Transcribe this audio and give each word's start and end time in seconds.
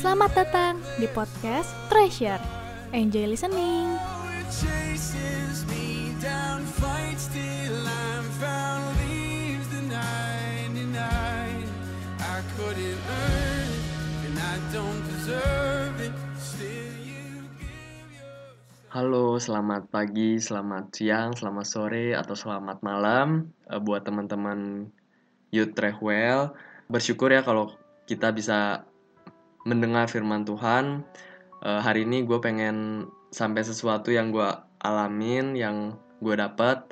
Selamat 0.00 0.32
datang 0.32 0.80
di 0.96 1.04
podcast 1.12 1.76
Treasure. 1.92 2.40
Enjoy 2.96 3.28
listening. 3.28 4.00
chases 4.48 5.68
me 5.68 6.16
down, 6.24 6.64
fights 6.64 7.28
till 7.28 7.76
I'm 7.84 8.24
found, 8.40 8.96
leaves 9.04 9.68
the 9.68 9.84
99. 9.92 10.96
I 12.16 12.38
couldn't 12.56 12.96
earn 12.96 13.68
it, 13.76 13.84
and 14.24 14.36
I 14.40 14.56
don't 14.72 15.04
deserve 15.04 15.92
it. 16.00 16.16
Still, 16.40 16.96
you 17.04 17.44
give 17.60 18.08
yourself. 18.08 18.96
Halo, 18.96 19.36
selamat 19.36 19.92
pagi, 19.92 20.40
selamat 20.40 20.96
siang, 20.96 21.36
selamat 21.36 21.66
sore, 21.68 22.16
atau 22.16 22.32
selamat 22.32 22.80
malam 22.80 23.52
eh, 23.68 23.76
buat 23.76 24.08
teman-teman 24.08 24.88
Youth. 25.52 25.76
Bersyukur 26.88 27.36
ya 27.36 27.44
kalau 27.44 27.76
kita 28.08 28.32
bisa 28.32 28.88
mendengar 29.64 30.08
firman 30.08 30.48
Tuhan. 30.48 31.04
Eh, 31.60 31.80
hari 31.80 32.08
ini 32.08 32.24
gue 32.24 32.40
pengen 32.40 33.08
sampai 33.28 33.60
sesuatu 33.60 34.08
yang 34.08 34.32
gue 34.32 34.48
alamin, 34.80 35.52
yang 35.56 36.00
gue 36.24 36.34
dapat. 36.36 36.88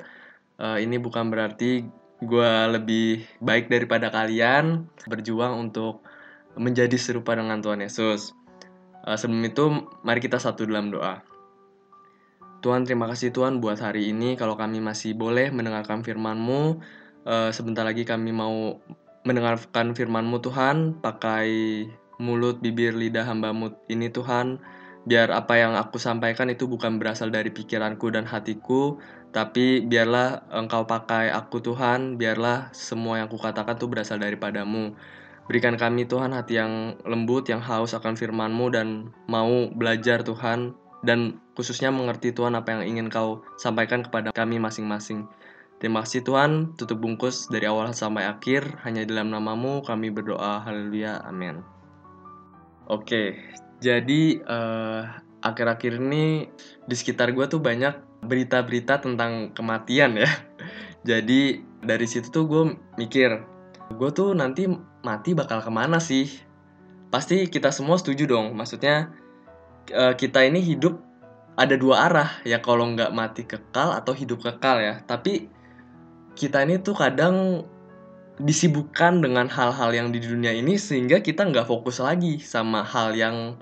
Eh, 0.61 0.85
ini 0.85 1.01
bukan 1.01 1.33
berarti 1.33 1.85
gue 2.21 2.51
lebih 2.69 3.25
baik 3.41 3.71
daripada 3.71 4.13
kalian. 4.13 4.85
Berjuang 5.09 5.57
untuk 5.57 6.05
menjadi 6.59 6.93
serupa 6.99 7.33
dengan 7.33 7.61
Tuhan 7.65 7.81
Yesus. 7.81 8.37
Eh, 9.05 9.17
sebelum 9.17 9.41
itu, 9.45 9.63
mari 10.05 10.21
kita 10.21 10.37
satu 10.37 10.69
dalam 10.69 10.93
doa. 10.93 11.25
Tuhan 12.59 12.83
terima 12.83 13.07
kasih 13.07 13.31
Tuhan 13.31 13.63
buat 13.63 13.79
hari 13.79 14.11
ini 14.11 14.35
kalau 14.35 14.59
kami 14.59 14.83
masih 14.83 15.15
boleh 15.15 15.47
mendengarkan 15.47 16.03
firman-Mu 16.03 16.83
sebentar 17.55 17.87
lagi 17.87 18.03
kami 18.03 18.35
mau 18.35 18.83
mendengarkan 19.23 19.95
firman-Mu 19.95 20.43
Tuhan 20.43 20.99
pakai 20.99 21.47
mulut 22.19 22.59
bibir 22.59 22.93
lidah 22.93 23.25
hamba-Mu 23.25 23.87
ini 23.89 24.11
Tuhan 24.11 24.59
biar 25.07 25.31
apa 25.31 25.55
yang 25.55 25.73
aku 25.79 25.95
sampaikan 25.95 26.51
itu 26.51 26.67
bukan 26.67 26.99
berasal 26.99 27.31
dari 27.31 27.49
pikiranku 27.49 28.11
dan 28.11 28.27
hatiku 28.27 28.99
tapi 29.29 29.85
biarlah 29.85 30.49
Engkau 30.49 30.89
pakai 30.89 31.29
aku 31.29 31.61
Tuhan. 31.61 32.17
Biarlah 32.17 32.73
semua 32.73 33.21
yang 33.21 33.29
kukatakan 33.29 33.77
tuh 33.77 33.89
berasal 33.89 34.17
daripadamu. 34.17 34.97
Berikan 35.49 35.77
kami 35.77 36.05
Tuhan 36.05 36.33
hati 36.33 36.61
yang 36.61 36.97
lembut, 37.05 37.49
yang 37.49 37.61
haus 37.61 37.97
akan 37.97 38.13
firman-Mu 38.13 38.69
dan 38.69 38.87
mau 39.25 39.69
belajar 39.73 40.21
Tuhan 40.21 40.77
dan 41.01 41.41
khususnya 41.57 41.89
mengerti 41.89 42.35
Tuhan 42.35 42.53
apa 42.53 42.77
yang 42.77 42.83
ingin 42.85 43.07
Kau 43.09 43.41
sampaikan 43.57 44.05
kepada 44.05 44.29
kami 44.29 44.61
masing-masing. 44.61 45.25
Terima 45.79 46.03
kasih 46.03 46.27
Tuhan, 46.27 46.75
tutup 46.75 46.99
bungkus 46.99 47.47
dari 47.47 47.63
awal 47.63 47.95
sampai 47.95 48.27
akhir, 48.27 48.83
hanya 48.83 49.07
dalam 49.07 49.31
namamu 49.31 49.79
kami 49.79 50.11
berdoa, 50.11 50.59
haleluya, 50.59 51.23
amin. 51.23 51.78
Oke, 52.89 53.37
jadi 53.77 54.41
eh, 54.41 55.01
akhir-akhir 55.45 56.01
ini 56.01 56.49
di 56.89 56.95
sekitar 56.97 57.29
gue 57.37 57.45
tuh 57.45 57.61
banyak 57.61 58.25
berita-berita 58.25 59.05
tentang 59.05 59.53
kematian 59.53 60.17
ya. 60.17 60.25
Jadi 61.09 61.63
dari 61.79 62.03
situ 62.09 62.27
tuh 62.33 62.49
gue 62.49 62.63
mikir, 62.97 63.45
gue 63.93 64.09
tuh 64.11 64.33
nanti 64.35 64.67
mati 65.05 65.31
bakal 65.37 65.61
ke 65.61 65.71
mana 65.71 66.01
sih? 66.01 66.27
Pasti 67.13 67.45
kita 67.45 67.69
semua 67.69 68.01
setuju 68.01 68.25
dong, 68.25 68.57
maksudnya 68.57 69.13
eh, 69.93 70.17
kita 70.17 70.43
ini 70.49 70.57
hidup 70.57 70.97
ada 71.61 71.75
dua 71.77 72.09
arah 72.09 72.29
ya 72.41 72.57
kalau 72.63 72.89
nggak 72.89 73.11
mati 73.13 73.45
kekal 73.45 73.93
atau 73.93 74.17
hidup 74.17 74.41
kekal 74.41 74.81
ya. 74.81 75.05
Tapi 75.05 75.45
kita 76.33 76.65
ini 76.65 76.81
tuh 76.81 76.97
kadang 76.97 77.63
disibukkan 78.39 79.19
dengan 79.19 79.51
hal-hal 79.51 79.91
yang 79.91 80.15
di 80.15 80.23
dunia 80.23 80.55
ini 80.55 80.79
sehingga 80.79 81.19
kita 81.19 81.43
nggak 81.51 81.67
fokus 81.67 81.99
lagi 81.99 82.39
sama 82.39 82.87
hal 82.87 83.11
yang 83.11 83.59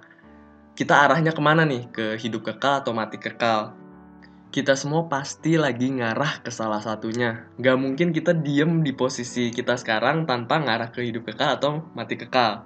kita 0.77 0.93
arahnya 0.93 1.33
ke 1.33 1.41
mana 1.41 1.65
nih 1.65 1.89
ke 1.89 2.05
hidup 2.21 2.45
kekal 2.45 2.85
atau 2.85 2.93
mati 2.93 3.17
kekal. 3.17 3.73
Kita 4.53 4.77
semua 4.77 5.09
pasti 5.09 5.57
lagi 5.57 5.89
ngarah 5.89 6.45
ke 6.45 6.53
salah 6.53 6.79
satunya. 6.79 7.49
Nggak 7.57 7.77
mungkin 7.81 8.07
kita 8.13 8.37
diem 8.37 8.85
di 8.85 8.93
posisi 8.93 9.49
kita 9.49 9.75
sekarang 9.75 10.29
tanpa 10.29 10.61
ngarah 10.61 10.93
ke 10.93 11.01
hidup 11.01 11.33
kekal 11.33 11.57
atau 11.57 11.71
mati 11.97 12.13
kekal. 12.13 12.63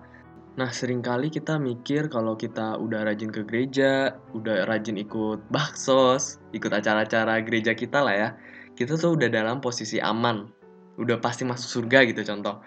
Nah, 0.59 0.67
sering 0.67 0.99
kali 0.99 1.31
kita 1.31 1.55
mikir 1.55 2.11
kalau 2.11 2.35
kita 2.35 2.75
udah 2.75 3.07
rajin 3.07 3.31
ke 3.31 3.47
gereja, 3.47 4.19
udah 4.35 4.67
rajin 4.67 4.99
ikut 4.99 5.47
baksos, 5.47 6.43
ikut 6.51 6.75
acara-acara 6.75 7.39
gereja 7.39 7.71
kita 7.71 8.03
lah 8.03 8.15
ya, 8.19 8.29
kita 8.75 8.99
tuh 8.99 9.15
udah 9.15 9.31
dalam 9.31 9.63
posisi 9.63 10.03
aman, 10.03 10.51
udah 10.99 11.17
pasti 11.23 11.47
masuk 11.47 11.83
surga 11.83 12.03
gitu 12.09 12.23
contoh. 12.25 12.59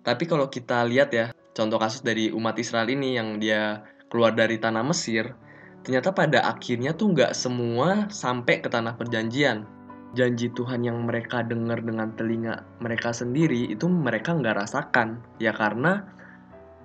Tapi 0.00 0.24
kalau 0.24 0.48
kita 0.48 0.84
lihat 0.88 1.12
ya, 1.12 1.32
contoh 1.52 1.76
kasus 1.76 2.00
dari 2.00 2.32
umat 2.32 2.56
Israel 2.56 2.88
ini 2.88 3.20
yang 3.20 3.36
dia 3.36 3.84
keluar 4.08 4.32
dari 4.32 4.56
tanah 4.56 4.82
Mesir, 4.82 5.36
ternyata 5.84 6.10
pada 6.10 6.44
akhirnya 6.48 6.96
tuh 6.96 7.12
nggak 7.12 7.32
semua 7.36 8.08
sampai 8.08 8.64
ke 8.64 8.68
tanah 8.72 8.96
perjanjian. 8.96 9.68
Janji 10.10 10.50
Tuhan 10.50 10.82
yang 10.82 11.06
mereka 11.06 11.46
dengar 11.46 11.78
dengan 11.86 12.10
telinga 12.18 12.66
mereka 12.82 13.14
sendiri 13.14 13.70
itu 13.70 13.86
mereka 13.86 14.34
nggak 14.34 14.66
rasakan, 14.66 15.22
ya 15.38 15.54
karena 15.54 16.02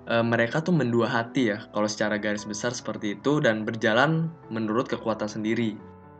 e, 0.05 0.21
mereka 0.21 0.61
tuh 0.61 0.77
mendua 0.77 1.09
hati 1.09 1.49
ya, 1.49 1.65
kalau 1.73 1.89
secara 1.89 2.21
garis 2.21 2.45
besar 2.45 2.69
seperti 2.69 3.17
itu 3.17 3.41
dan 3.41 3.65
berjalan 3.65 4.29
menurut 4.53 4.85
kekuatan 4.85 5.25
sendiri. 5.25 5.73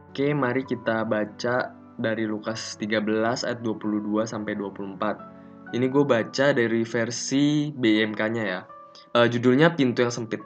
Oke, 0.09 0.33
mari 0.33 0.65
kita 0.65 1.05
baca 1.05 1.75
dari 1.99 2.27
Lukas 2.27 2.75
13 2.77 3.47
ayat 3.47 3.59
22 3.63 4.25
sampai 4.27 4.53
24. 4.57 5.75
Ini 5.75 5.85
gue 5.89 6.03
baca 6.05 6.45
dari 6.53 6.81
versi 6.85 7.73
BMK-nya 7.73 8.43
ya. 8.43 8.61
Eh, 9.15 9.27
judulnya 9.27 9.73
Pintu 9.73 10.05
yang 10.05 10.13
Sempit. 10.13 10.43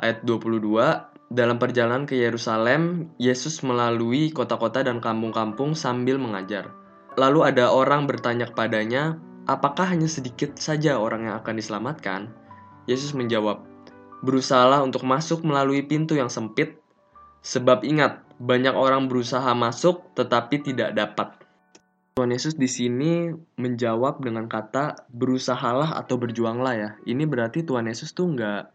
Ayat 0.00 0.24
22, 0.24 1.10
dalam 1.30 1.60
perjalanan 1.60 2.08
ke 2.08 2.16
Yerusalem, 2.16 3.12
Yesus 3.20 3.60
melalui 3.62 4.32
kota-kota 4.32 4.80
dan 4.80 4.98
kampung-kampung 4.98 5.76
sambil 5.76 6.16
mengajar. 6.16 6.72
Lalu 7.20 7.52
ada 7.52 7.68
orang 7.68 8.08
bertanya 8.08 8.48
kepadanya, 8.48 9.20
apakah 9.44 9.84
hanya 9.90 10.08
sedikit 10.08 10.56
saja 10.56 10.96
orang 10.96 11.28
yang 11.28 11.36
akan 11.38 11.54
diselamatkan? 11.58 12.32
Yesus 12.88 13.12
menjawab, 13.12 13.62
berusahalah 14.24 14.80
untuk 14.80 15.04
masuk 15.04 15.44
melalui 15.44 15.84
pintu 15.84 16.16
yang 16.16 16.32
sempit, 16.32 16.80
sebab 17.44 17.84
ingat, 17.84 18.24
banyak 18.40 18.72
orang 18.72 19.06
berusaha 19.06 19.52
masuk 19.52 20.16
tetapi 20.16 20.64
tidak 20.64 20.96
dapat. 20.96 21.36
Tuhan 22.16 22.32
Yesus 22.32 22.56
di 22.56 22.66
sini 22.66 23.30
menjawab 23.60 24.24
dengan 24.24 24.48
kata 24.48 25.08
berusahalah 25.12 25.94
atau 26.00 26.16
berjuanglah 26.16 26.74
ya. 26.74 26.90
Ini 27.04 27.28
berarti 27.28 27.62
Tuhan 27.62 27.86
Yesus 27.86 28.16
tuh 28.16 28.32
nggak 28.32 28.72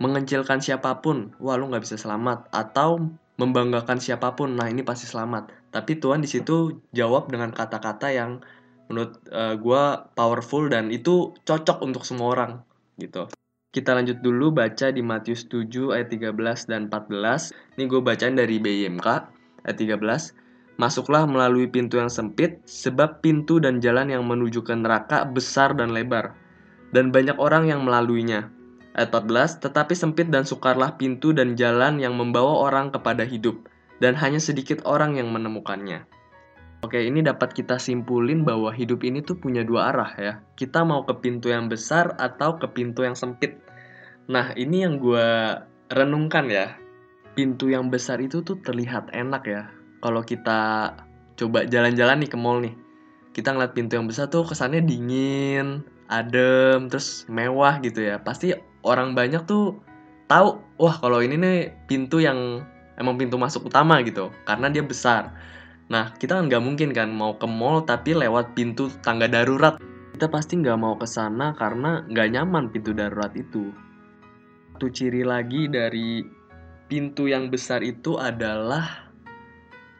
mengecilkan 0.00 0.64
siapa 0.64 1.00
pun, 1.04 1.36
wah 1.42 1.60
lu 1.60 1.68
nggak 1.68 1.84
bisa 1.84 2.00
selamat, 2.00 2.48
atau 2.52 3.10
membanggakan 3.36 4.00
siapa 4.00 4.32
pun, 4.32 4.56
nah 4.56 4.68
ini 4.68 4.80
pasti 4.80 5.04
selamat. 5.04 5.52
Tapi 5.72 6.00
Tuhan 6.00 6.24
di 6.24 6.28
situ 6.28 6.80
jawab 6.96 7.28
dengan 7.28 7.52
kata-kata 7.52 8.08
yang 8.12 8.40
menurut 8.88 9.20
uh, 9.28 9.54
gue 9.60 9.82
powerful 10.16 10.66
dan 10.72 10.88
itu 10.88 11.36
cocok 11.44 11.84
untuk 11.84 12.02
semua 12.08 12.32
orang 12.32 12.52
gitu. 12.96 13.28
Kita 13.70 13.94
lanjut 13.94 14.18
dulu 14.18 14.50
baca 14.50 14.90
di 14.90 14.98
Matius 14.98 15.46
7 15.46 15.94
ayat 15.94 16.10
13 16.10 16.66
dan 16.66 16.90
14. 16.90 17.54
Ini 17.78 17.86
gue 17.86 18.02
bacain 18.02 18.34
dari 18.34 18.58
BIMK 18.58 19.06
ayat 19.62 19.76
13. 19.78 19.94
Masuklah 20.74 21.22
melalui 21.22 21.70
pintu 21.70 22.02
yang 22.02 22.10
sempit, 22.10 22.58
sebab 22.66 23.22
pintu 23.22 23.62
dan 23.62 23.78
jalan 23.78 24.10
yang 24.10 24.26
menuju 24.26 24.66
ke 24.66 24.74
neraka 24.74 25.22
besar 25.22 25.70
dan 25.78 25.94
lebar. 25.94 26.34
Dan 26.90 27.14
banyak 27.14 27.38
orang 27.38 27.70
yang 27.70 27.86
melaluinya. 27.86 28.50
Ayat 28.98 29.14
14, 29.14 29.62
tetapi 29.62 29.94
sempit 29.94 30.34
dan 30.34 30.42
sukarlah 30.42 30.98
pintu 30.98 31.30
dan 31.30 31.54
jalan 31.54 32.02
yang 32.02 32.18
membawa 32.18 32.66
orang 32.66 32.90
kepada 32.90 33.22
hidup. 33.22 33.70
Dan 34.02 34.18
hanya 34.18 34.42
sedikit 34.42 34.82
orang 34.82 35.14
yang 35.14 35.30
menemukannya. 35.30 36.10
Oke, 36.80 36.96
ini 36.96 37.20
dapat 37.20 37.52
kita 37.52 37.76
simpulin 37.76 38.40
bahwa 38.40 38.72
hidup 38.72 39.04
ini 39.04 39.20
tuh 39.20 39.36
punya 39.36 39.60
dua 39.60 39.92
arah 39.92 40.10
ya. 40.16 40.32
Kita 40.56 40.80
mau 40.80 41.04
ke 41.04 41.12
pintu 41.20 41.52
yang 41.52 41.68
besar 41.68 42.16
atau 42.16 42.56
ke 42.56 42.72
pintu 42.72 43.04
yang 43.04 43.12
sempit. 43.12 43.60
Nah, 44.32 44.56
ini 44.56 44.88
yang 44.88 44.96
gue 44.96 45.60
renungkan 45.92 46.48
ya. 46.48 46.80
Pintu 47.36 47.68
yang 47.68 47.92
besar 47.92 48.16
itu 48.24 48.40
tuh 48.40 48.64
terlihat 48.64 49.12
enak 49.12 49.42
ya. 49.44 49.68
Kalau 50.00 50.24
kita 50.24 50.92
coba 51.36 51.68
jalan-jalan 51.68 52.24
nih 52.24 52.30
ke 52.32 52.38
mall 52.40 52.64
nih. 52.64 52.72
Kita 53.36 53.52
ngeliat 53.52 53.76
pintu 53.76 54.00
yang 54.00 54.08
besar 54.08 54.32
tuh 54.32 54.48
kesannya 54.48 54.80
dingin, 54.80 55.84
adem, 56.08 56.88
terus 56.88 57.28
mewah 57.28 57.76
gitu 57.84 58.08
ya. 58.08 58.24
Pasti 58.24 58.56
orang 58.88 59.12
banyak 59.12 59.44
tuh 59.44 59.76
tahu, 60.32 60.56
wah 60.80 60.96
kalau 60.96 61.20
ini 61.20 61.36
nih 61.36 61.58
pintu 61.84 62.24
yang 62.24 62.64
emang 62.96 63.20
pintu 63.20 63.36
masuk 63.36 63.68
utama 63.68 64.00
gitu. 64.00 64.32
Karena 64.48 64.72
dia 64.72 64.80
besar. 64.80 65.36
Nah, 65.90 66.14
kita 66.14 66.38
kan 66.38 66.46
nggak 66.46 66.62
mungkin 66.62 66.94
kan 66.94 67.10
mau 67.10 67.34
ke 67.34 67.50
mall 67.50 67.82
tapi 67.82 68.14
lewat 68.14 68.54
pintu 68.54 68.86
tangga 69.02 69.26
darurat. 69.26 69.74
Kita 70.14 70.30
pasti 70.30 70.62
nggak 70.62 70.78
mau 70.78 70.94
ke 70.94 71.02
sana 71.02 71.50
karena 71.58 72.06
nggak 72.06 72.28
nyaman 72.30 72.70
pintu 72.70 72.94
darurat 72.94 73.34
itu. 73.34 73.74
Satu 74.70 74.86
ciri 74.86 75.26
lagi 75.26 75.66
dari 75.66 76.22
pintu 76.86 77.26
yang 77.26 77.50
besar 77.50 77.82
itu 77.82 78.22
adalah 78.22 79.10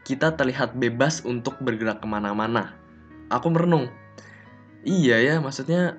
kita 0.07 0.39
terlihat 0.39 0.79
bebas 0.79 1.27
untuk 1.27 1.59
bergerak 1.59 1.99
ke 1.99 2.07
mana-mana. 2.07 2.79
Aku 3.35 3.51
merenung. 3.51 3.91
Iya 4.87 5.19
ya, 5.21 5.35
maksudnya 5.43 5.99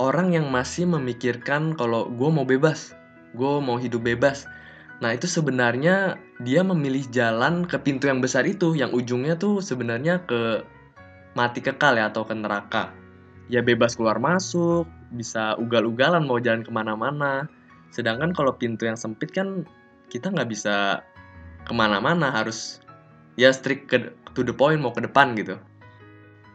orang 0.00 0.32
yang 0.32 0.48
masih 0.48 0.88
memikirkan 0.88 1.76
kalau 1.76 2.08
gue 2.08 2.28
mau 2.32 2.48
bebas. 2.48 2.96
gue 3.32 3.64
mau 3.64 3.80
hidup 3.80 4.04
bebas 4.04 4.44
nah 4.98 5.14
itu 5.14 5.30
sebenarnya 5.30 6.20
dia 6.42 6.60
memilih 6.66 7.06
jalan 7.08 7.64
ke 7.64 7.78
pintu 7.80 8.10
yang 8.10 8.20
besar 8.20 8.44
itu 8.44 8.74
yang 8.74 8.90
ujungnya 8.90 9.38
tuh 9.38 9.62
sebenarnya 9.62 10.22
ke 10.26 10.66
mati 11.32 11.64
kekal 11.64 11.96
ya 11.96 12.12
atau 12.12 12.26
ke 12.26 12.34
neraka. 12.36 12.92
Ya 13.48 13.60
bebas 13.64 13.96
keluar 13.96 14.20
masuk 14.20 14.86
bisa 15.12 15.56
ugal-ugalan 15.60 16.24
mau 16.24 16.40
jalan 16.40 16.64
ke 16.64 16.70
mana-mana. 16.72 17.48
Sedangkan 17.92 18.32
kalau 18.32 18.56
pintu 18.56 18.88
yang 18.88 18.96
sempit 18.96 19.32
kan 19.32 19.68
kita 20.08 20.32
nggak 20.32 20.48
bisa 20.48 21.04
ke 21.62 21.72
mana-mana 21.72 22.32
harus 22.32 22.80
ya 23.36 23.52
strict 23.52 23.88
ke 23.88 24.12
to 24.36 24.44
the 24.44 24.54
point 24.54 24.80
mau 24.80 24.92
ke 24.92 25.04
depan 25.04 25.36
gitu. 25.36 25.56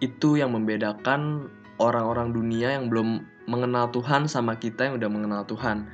Itu 0.01 0.37
yang 0.37 0.53
membedakan 0.53 1.49
orang-orang 1.77 2.33
dunia 2.33 2.77
yang 2.77 2.89
belum 2.89 3.25
mengenal 3.49 3.89
Tuhan 3.93 4.25
sama 4.25 4.57
kita 4.57 4.89
yang 4.89 4.95
udah 5.01 5.09
mengenal 5.09 5.41
Tuhan. 5.45 5.87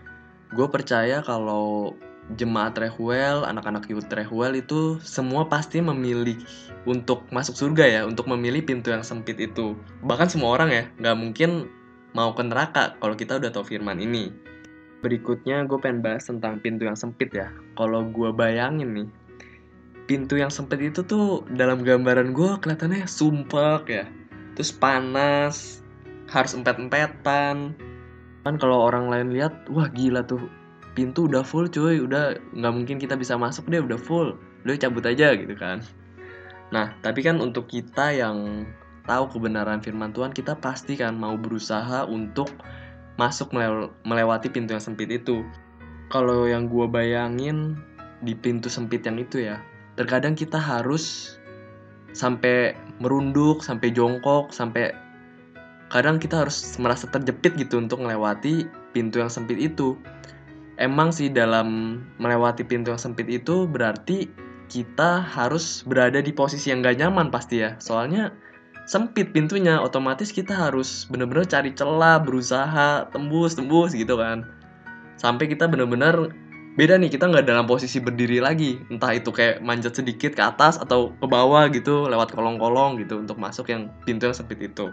Gue 0.56 0.68
percaya 0.68 1.20
kalau 1.24 1.96
jemaat 2.40 2.80
Rehuel, 2.80 3.44
anak-anak 3.44 3.92
youth 3.92 4.08
Rehuel 4.08 4.64
itu 4.64 4.98
semua 5.04 5.46
pasti 5.52 5.84
memilih 5.84 6.40
untuk 6.88 7.28
masuk 7.30 7.56
surga 7.56 7.86
ya, 7.86 8.02
untuk 8.08 8.32
memilih 8.32 8.64
pintu 8.64 8.96
yang 8.96 9.04
sempit 9.04 9.40
itu. 9.40 9.76
Bahkan 10.04 10.32
semua 10.32 10.56
orang 10.56 10.70
ya, 10.72 10.84
nggak 11.00 11.18
mungkin 11.20 11.68
mau 12.16 12.32
ke 12.32 12.44
neraka 12.46 12.96
kalau 13.04 13.16
kita 13.18 13.38
udah 13.42 13.52
tahu 13.52 13.76
firman 13.76 14.00
ini. 14.00 14.32
Berikutnya 15.04 15.68
gue 15.68 15.76
pengen 15.84 16.00
bahas 16.00 16.24
tentang 16.32 16.64
pintu 16.64 16.88
yang 16.88 16.96
sempit 16.96 17.36
ya. 17.36 17.52
Kalau 17.76 18.08
gue 18.08 18.32
bayangin 18.32 18.96
nih, 18.96 19.08
pintu 20.08 20.40
yang 20.40 20.52
sempit 20.52 20.80
itu 20.80 21.04
tuh 21.04 21.44
dalam 21.52 21.84
gambaran 21.84 22.32
gue 22.32 22.56
kelihatannya 22.64 23.04
sumpek 23.04 23.84
ya. 23.92 24.06
Terus 24.56 24.72
panas, 24.72 25.84
harus 26.32 26.56
empet-empetan. 26.56 27.76
Kan 28.48 28.56
kalau 28.60 28.88
orang 28.88 29.12
lain 29.12 29.36
lihat, 29.36 29.68
wah 29.68 29.92
gila 29.92 30.24
tuh 30.24 30.63
pintu 30.94 31.30
udah 31.30 31.46
full 31.46 31.70
cuy. 31.70 32.02
Udah 32.02 32.38
nggak 32.54 32.74
mungkin 32.74 32.98
kita 32.98 33.18
bisa 33.18 33.38
masuk 33.38 33.70
deh 33.70 33.82
udah 33.82 34.00
full. 34.00 34.38
Udah 34.66 34.76
cabut 34.80 35.06
aja 35.06 35.34
gitu 35.38 35.54
kan. 35.58 35.84
Nah 36.74 36.94
tapi 37.06 37.22
kan 37.22 37.38
untuk 37.44 37.70
kita 37.70 38.14
yang 38.16 38.66
tahu 39.04 39.28
kebenaran 39.36 39.84
firman 39.84 40.16
Tuhan 40.16 40.32
kita 40.32 40.56
pasti 40.58 40.96
kan 40.96 41.20
mau 41.20 41.36
berusaha 41.36 42.08
untuk 42.08 42.48
masuk 43.20 43.54
melewati 44.08 44.50
pintu 44.50 44.74
yang 44.74 44.84
sempit 44.84 45.12
itu. 45.12 45.44
Kalau 46.10 46.46
yang 46.46 46.70
gue 46.70 46.86
bayangin 46.86 47.78
di 48.24 48.34
pintu 48.34 48.72
sempit 48.72 49.04
yang 49.04 49.20
itu 49.20 49.44
ya 49.44 49.60
terkadang 50.00 50.34
kita 50.34 50.58
harus 50.58 51.36
sampai 52.16 52.78
merunduk 53.02 53.62
sampai 53.62 53.90
jongkok 53.92 54.54
sampai 54.54 54.94
kadang 55.90 56.18
kita 56.18 56.46
harus 56.46 56.78
merasa 56.82 57.06
terjepit 57.10 57.54
gitu 57.58 57.78
untuk 57.78 58.02
melewati 58.02 58.66
pintu 58.96 59.22
yang 59.22 59.30
sempit 59.30 59.60
itu 59.62 59.98
emang 60.78 61.14
sih 61.14 61.30
dalam 61.30 62.00
melewati 62.18 62.66
pintu 62.66 62.94
yang 62.94 63.02
sempit 63.02 63.30
itu 63.30 63.70
berarti 63.70 64.30
kita 64.72 65.22
harus 65.22 65.86
berada 65.86 66.18
di 66.18 66.34
posisi 66.34 66.74
yang 66.74 66.82
gak 66.82 66.98
nyaman 66.98 67.30
pasti 67.30 67.62
ya. 67.62 67.78
Soalnya 67.78 68.34
sempit 68.90 69.32
pintunya, 69.32 69.80
otomatis 69.80 70.34
kita 70.34 70.52
harus 70.56 71.06
bener-bener 71.08 71.46
cari 71.46 71.72
celah, 71.78 72.20
berusaha, 72.20 73.08
tembus, 73.14 73.54
tembus 73.54 73.94
gitu 73.94 74.18
kan. 74.18 74.50
Sampai 75.16 75.46
kita 75.48 75.70
bener-bener 75.70 76.34
beda 76.74 76.98
nih, 76.98 77.14
kita 77.14 77.30
nggak 77.30 77.46
dalam 77.46 77.70
posisi 77.70 78.02
berdiri 78.02 78.42
lagi. 78.42 78.82
Entah 78.90 79.14
itu 79.14 79.30
kayak 79.30 79.62
manjat 79.62 79.94
sedikit 79.94 80.34
ke 80.34 80.42
atas 80.42 80.82
atau 80.82 81.14
ke 81.16 81.28
bawah 81.30 81.70
gitu, 81.70 82.10
lewat 82.10 82.34
kolong-kolong 82.34 82.98
gitu 82.98 83.22
untuk 83.22 83.38
masuk 83.38 83.70
yang 83.70 83.94
pintu 84.04 84.28
yang 84.28 84.36
sempit 84.36 84.58
itu. 84.58 84.90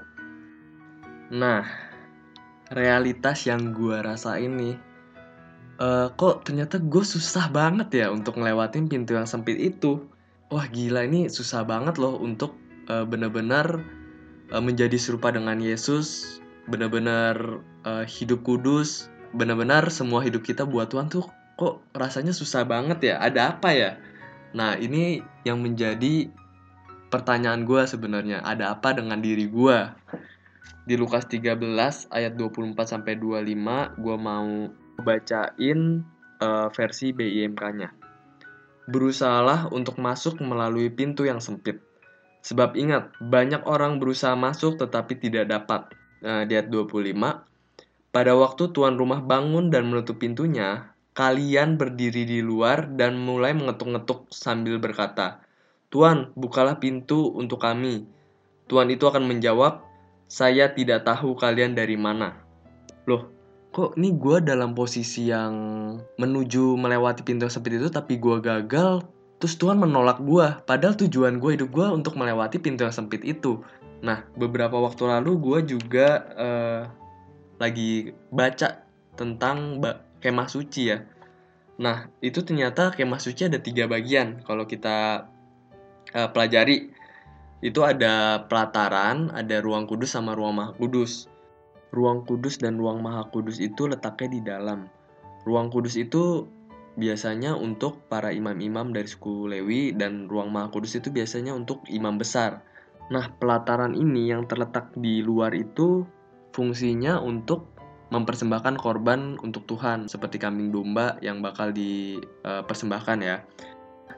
Nah, 1.33 1.65
realitas 2.69 3.49
yang 3.49 3.73
gua 3.73 4.05
rasain 4.05 4.55
nih 4.55 4.90
uh, 5.81 6.13
kok 6.15 6.45
ternyata 6.47 6.77
gue 6.79 7.03
susah 7.03 7.49
banget 7.49 8.05
ya 8.05 8.07
untuk 8.13 8.37
ngelewatin 8.39 8.87
pintu 8.87 9.17
yang 9.17 9.27
sempit 9.27 9.57
itu. 9.57 10.05
Wah 10.53 10.67
gila 10.69 11.07
ini 11.07 11.31
susah 11.33 11.65
banget 11.65 11.97
loh 11.97 12.21
untuk 12.21 12.55
uh, 12.91 13.07
benar-benar 13.07 13.81
uh, 14.53 14.63
menjadi 14.63 14.99
serupa 15.01 15.33
dengan 15.33 15.59
Yesus, 15.59 16.39
benar-benar 16.69 17.63
uh, 17.87 18.05
hidup 18.05 18.45
kudus, 18.45 19.09
benar-benar 19.33 19.89
semua 19.89 20.21
hidup 20.21 20.43
kita 20.45 20.67
buat 20.67 20.91
Tuhan 20.93 21.09
tuh 21.09 21.27
kok 21.57 21.81
rasanya 21.97 22.35
susah 22.35 22.67
banget 22.67 23.15
ya. 23.15 23.15
Ada 23.23 23.57
apa 23.57 23.71
ya? 23.73 23.91
Nah 24.53 24.75
ini 24.77 25.23
yang 25.47 25.63
menjadi 25.63 26.29
pertanyaan 27.15 27.63
gue 27.63 27.83
sebenarnya. 27.87 28.43
Ada 28.43 28.75
apa 28.75 28.95
dengan 28.95 29.23
diri 29.23 29.47
gue? 29.47 29.79
Di 30.89 30.99
Lukas 30.99 31.31
13 31.31 31.55
ayat 32.11 32.33
24 32.35 32.75
sampai 32.83 33.15
25 33.15 34.03
gue 34.03 34.17
mau 34.19 34.51
bacain 35.03 36.05
uh, 36.41 36.69
versi 36.73 37.13
BIMK-nya. 37.13 37.93
Berusahalah 38.91 39.71
untuk 39.71 40.01
masuk 40.01 40.41
melalui 40.43 40.91
pintu 40.91 41.29
yang 41.29 41.39
sempit. 41.39 41.79
Sebab 42.41 42.75
ingat, 42.75 43.13
banyak 43.21 43.63
orang 43.69 44.01
berusaha 44.01 44.33
masuk 44.33 44.81
tetapi 44.81 45.21
tidak 45.21 45.53
dapat. 45.53 45.93
Nah, 46.25 46.45
di 46.49 46.57
ayat 46.57 46.73
25, 46.73 47.17
pada 48.11 48.33
waktu 48.35 48.63
tuan 48.73 48.97
rumah 48.97 49.21
bangun 49.23 49.69
dan 49.69 49.89
menutup 49.89 50.19
pintunya, 50.19 50.91
kalian 51.13 51.77
berdiri 51.77 52.25
di 52.25 52.41
luar 52.41 52.89
dan 52.97 53.21
mulai 53.21 53.53
mengetuk-ngetuk 53.53 54.33
sambil 54.33 54.81
berkata, 54.81 55.45
Tuan, 55.91 56.31
bukalah 56.39 56.79
pintu 56.79 57.35
untuk 57.35 57.67
kami. 57.67 58.07
Tuan 58.71 58.87
itu 58.95 59.05
akan 59.11 59.27
menjawab, 59.27 59.83
saya 60.31 60.71
tidak 60.71 61.03
tahu 61.03 61.35
kalian 61.35 61.75
dari 61.75 61.99
mana. 61.99 62.39
Loh, 63.11 63.40
kok 63.71 63.95
ini 63.95 64.19
gue 64.19 64.43
dalam 64.43 64.75
posisi 64.75 65.31
yang 65.31 65.55
menuju 66.19 66.75
melewati 66.75 67.23
pintu 67.23 67.47
yang 67.47 67.55
sempit 67.55 67.79
itu 67.79 67.87
tapi 67.87 68.19
gue 68.19 68.43
gagal 68.43 69.07
terus 69.39 69.55
Tuhan 69.57 69.79
menolak 69.79 70.19
gue 70.21 70.47
padahal 70.67 70.99
tujuan 70.99 71.39
gue 71.39 71.57
hidup 71.57 71.71
gue 71.71 71.87
untuk 71.87 72.19
melewati 72.19 72.61
pintu 72.61 72.85
yang 72.85 72.93
sempit 72.93 73.23
itu. 73.25 73.63
Nah 74.03 74.27
beberapa 74.37 74.77
waktu 74.77 75.07
lalu 75.07 75.33
gue 75.39 75.59
juga 75.79 76.09
uh, 76.35 76.83
lagi 77.63 78.13
baca 78.35 78.85
tentang 79.15 79.81
kemah 80.21 80.49
suci 80.51 80.83
ya. 80.93 81.07
Nah 81.81 82.11
itu 82.21 82.43
ternyata 82.45 82.93
kemah 82.93 83.23
suci 83.23 83.49
ada 83.49 83.63
tiga 83.63 83.87
bagian 83.87 84.43
kalau 84.45 84.67
kita 84.67 85.31
uh, 86.13 86.29
pelajari. 86.35 86.93
Itu 87.61 87.85
ada 87.85 88.45
pelataran 88.49 89.31
ada 89.37 89.61
ruang 89.61 89.85
kudus 89.85 90.17
sama 90.17 90.33
ruang 90.33 90.57
maha 90.57 90.73
kudus 90.77 91.29
ruang 91.91 92.23
kudus 92.27 92.59
dan 92.59 92.79
ruang 92.79 93.03
maha 93.03 93.27
kudus 93.31 93.59
itu 93.59 93.91
letaknya 93.91 94.29
di 94.31 94.41
dalam. 94.43 94.87
Ruang 95.47 95.71
kudus 95.71 95.99
itu 95.99 96.47
biasanya 96.99 97.55
untuk 97.55 98.07
para 98.11 98.35
imam-imam 98.35 98.91
dari 98.91 99.07
suku 99.07 99.47
Lewi 99.51 99.95
dan 99.95 100.27
ruang 100.27 100.51
maha 100.51 100.71
kudus 100.71 100.99
itu 100.99 101.09
biasanya 101.11 101.55
untuk 101.55 101.83
imam 101.91 102.19
besar. 102.19 102.63
Nah, 103.11 103.27
pelataran 103.43 103.99
ini 103.99 104.31
yang 104.31 104.47
terletak 104.47 104.95
di 104.95 105.19
luar 105.19 105.51
itu 105.55 106.07
fungsinya 106.55 107.19
untuk 107.19 107.75
mempersembahkan 108.11 108.75
korban 108.79 109.39
untuk 109.43 109.67
Tuhan 109.71 110.11
seperti 110.11 110.43
kambing 110.43 110.75
domba 110.75 111.19
yang 111.23 111.43
bakal 111.43 111.71
dipersembahkan 111.71 113.19
ya. 113.23 113.43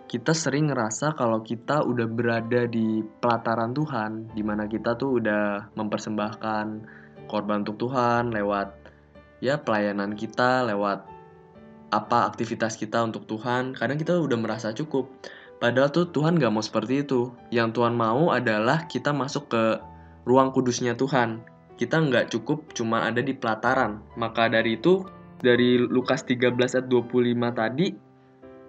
Kita 0.09 0.37
sering 0.37 0.69
ngerasa 0.69 1.17
kalau 1.17 1.41
kita 1.41 1.85
udah 1.89 2.05
berada 2.09 2.69
di 2.69 3.01
pelataran 3.21 3.73
Tuhan, 3.73 4.33
di 4.37 4.45
mana 4.45 4.69
kita 4.69 4.97
tuh 4.97 5.21
udah 5.21 5.73
mempersembahkan 5.73 6.65
korban 7.27 7.67
untuk 7.67 7.79
Tuhan 7.89 8.33
lewat 8.33 8.75
ya 9.43 9.59
pelayanan 9.59 10.15
kita 10.15 10.63
lewat 10.71 11.03
apa 11.93 12.31
aktivitas 12.31 12.79
kita 12.81 13.05
untuk 13.05 13.29
Tuhan 13.29 13.77
kadang 13.77 14.01
kita 14.01 14.17
udah 14.17 14.39
merasa 14.41 14.73
cukup. 14.73 15.11
Padahal 15.61 15.95
tuh 15.95 16.11
Tuhan 16.11 16.43
gak 16.43 16.51
mau 16.51 16.65
seperti 16.65 17.07
itu. 17.07 17.31
Yang 17.55 17.79
Tuhan 17.79 17.95
mau 17.95 18.35
adalah 18.35 18.91
kita 18.91 19.15
masuk 19.15 19.47
ke 19.53 19.79
ruang 20.27 20.51
kudusnya 20.51 20.99
Tuhan. 20.99 21.45
Kita 21.79 22.03
nggak 22.03 22.35
cukup 22.35 22.75
cuma 22.75 23.07
ada 23.07 23.23
di 23.23 23.31
pelataran. 23.31 24.03
Maka 24.19 24.51
dari 24.51 24.75
itu 24.75 25.07
dari 25.39 25.79
Lukas 25.79 26.27
13 26.27 26.55
ayat 26.55 26.87
25 26.91 27.15
tadi 27.55 27.95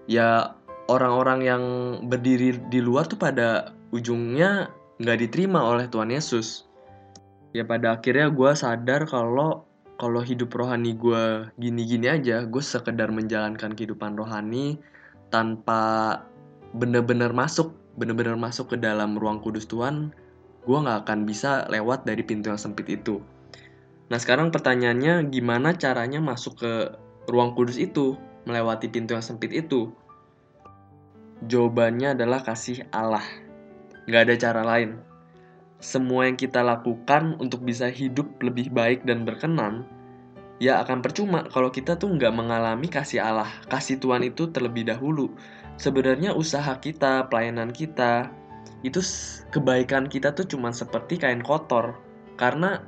ya 0.09 0.57
orang-orang 0.89 1.39
yang 1.45 1.63
berdiri 2.09 2.59
di 2.67 2.83
luar 2.83 3.07
tuh 3.07 3.21
pada 3.21 3.71
ujungnya 3.93 4.73
nggak 4.99 5.19
diterima 5.21 5.63
oleh 5.63 5.85
Tuhan 5.87 6.11
Yesus 6.11 6.67
ya 7.53 7.63
pada 7.63 7.95
akhirnya 8.01 8.33
gue 8.33 8.51
sadar 8.57 9.05
kalau 9.05 9.69
kalau 10.01 10.25
hidup 10.25 10.49
rohani 10.57 10.97
gue 10.97 11.47
gini-gini 11.61 12.09
aja 12.09 12.43
gue 12.49 12.63
sekedar 12.65 13.13
menjalankan 13.13 13.77
kehidupan 13.77 14.17
rohani 14.17 14.81
tanpa 15.29 16.25
bener-bener 16.73 17.29
masuk 17.29 17.77
bener-bener 17.93 18.33
masuk 18.33 18.73
ke 18.73 18.77
dalam 18.81 19.13
ruang 19.13 19.37
kudus 19.37 19.69
Tuhan 19.69 20.09
gue 20.65 20.77
nggak 20.81 21.05
akan 21.05 21.29
bisa 21.29 21.69
lewat 21.69 22.07
dari 22.07 22.23
pintu 22.23 22.47
yang 22.47 22.57
sempit 22.57 22.87
itu. 22.87 23.19
Nah 24.07 24.15
sekarang 24.15 24.47
pertanyaannya 24.49 25.27
gimana 25.27 25.75
caranya 25.75 26.23
masuk 26.23 26.63
ke 26.63 26.73
ruang 27.27 27.51
kudus 27.51 27.75
itu 27.75 28.15
melewati 28.47 28.87
pintu 28.87 29.11
yang 29.11 29.25
sempit 29.25 29.51
itu? 29.51 29.91
Jawabannya 31.43 32.15
adalah 32.15 32.39
kasih 32.47 32.87
Allah. 32.95 33.27
Nggak 34.07 34.21
ada 34.23 34.35
cara 34.39 34.61
lain 34.63 35.12
semua 35.83 36.31
yang 36.31 36.39
kita 36.39 36.63
lakukan 36.63 37.35
untuk 37.43 37.67
bisa 37.67 37.91
hidup 37.91 38.39
lebih 38.39 38.71
baik 38.71 39.03
dan 39.03 39.27
berkenan, 39.27 39.83
ya 40.63 40.79
akan 40.79 41.03
percuma 41.03 41.43
kalau 41.51 41.67
kita 41.67 41.99
tuh 41.99 42.07
nggak 42.15 42.31
mengalami 42.31 42.87
kasih 42.87 43.19
Allah, 43.19 43.51
kasih 43.67 43.99
Tuhan 43.99 44.23
itu 44.23 44.47
terlebih 44.47 44.87
dahulu. 44.87 45.35
Sebenarnya 45.75 46.31
usaha 46.31 46.71
kita, 46.79 47.27
pelayanan 47.27 47.75
kita, 47.75 48.31
itu 48.87 49.03
kebaikan 49.51 50.07
kita 50.07 50.31
tuh 50.31 50.47
cuma 50.47 50.71
seperti 50.71 51.19
kain 51.19 51.43
kotor. 51.43 51.99
Karena 52.39 52.79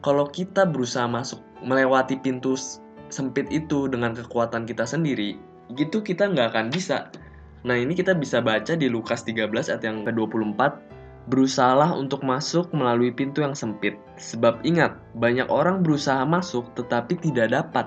kalau 0.00 0.24
kita 0.24 0.64
berusaha 0.64 1.04
masuk 1.04 1.44
melewati 1.60 2.16
pintu 2.16 2.56
sempit 3.12 3.44
itu 3.52 3.92
dengan 3.92 4.16
kekuatan 4.16 4.64
kita 4.64 4.88
sendiri, 4.88 5.36
gitu 5.76 6.00
kita 6.00 6.32
nggak 6.32 6.56
akan 6.56 6.72
bisa. 6.72 7.12
Nah 7.68 7.76
ini 7.76 7.92
kita 7.92 8.16
bisa 8.16 8.40
baca 8.40 8.72
di 8.72 8.88
Lukas 8.88 9.20
13 9.20 9.52
ayat 9.52 9.84
yang 9.84 10.02
ke-24 10.08 10.91
Berusahalah 11.30 11.94
untuk 11.94 12.26
masuk 12.26 12.74
melalui 12.74 13.14
pintu 13.14 13.46
yang 13.46 13.54
sempit, 13.54 13.94
sebab 14.18 14.58
ingat, 14.66 14.98
banyak 15.14 15.46
orang 15.46 15.86
berusaha 15.86 16.26
masuk 16.26 16.66
tetapi 16.74 17.14
tidak 17.22 17.54
dapat. 17.54 17.86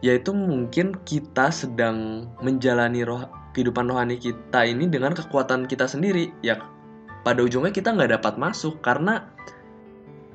Yaitu 0.00 0.32
mungkin 0.32 0.96
kita 1.04 1.52
sedang 1.52 2.28
menjalani 2.40 3.04
roh, 3.04 3.28
kehidupan 3.52 3.88
rohani 3.88 4.16
kita 4.16 4.64
ini 4.64 4.88
dengan 4.88 5.12
kekuatan 5.12 5.68
kita 5.68 5.84
sendiri. 5.84 6.32
Ya, 6.40 6.60
pada 7.24 7.40
ujungnya 7.44 7.72
kita 7.72 7.92
nggak 7.92 8.20
dapat 8.20 8.36
masuk 8.36 8.80
karena 8.84 9.28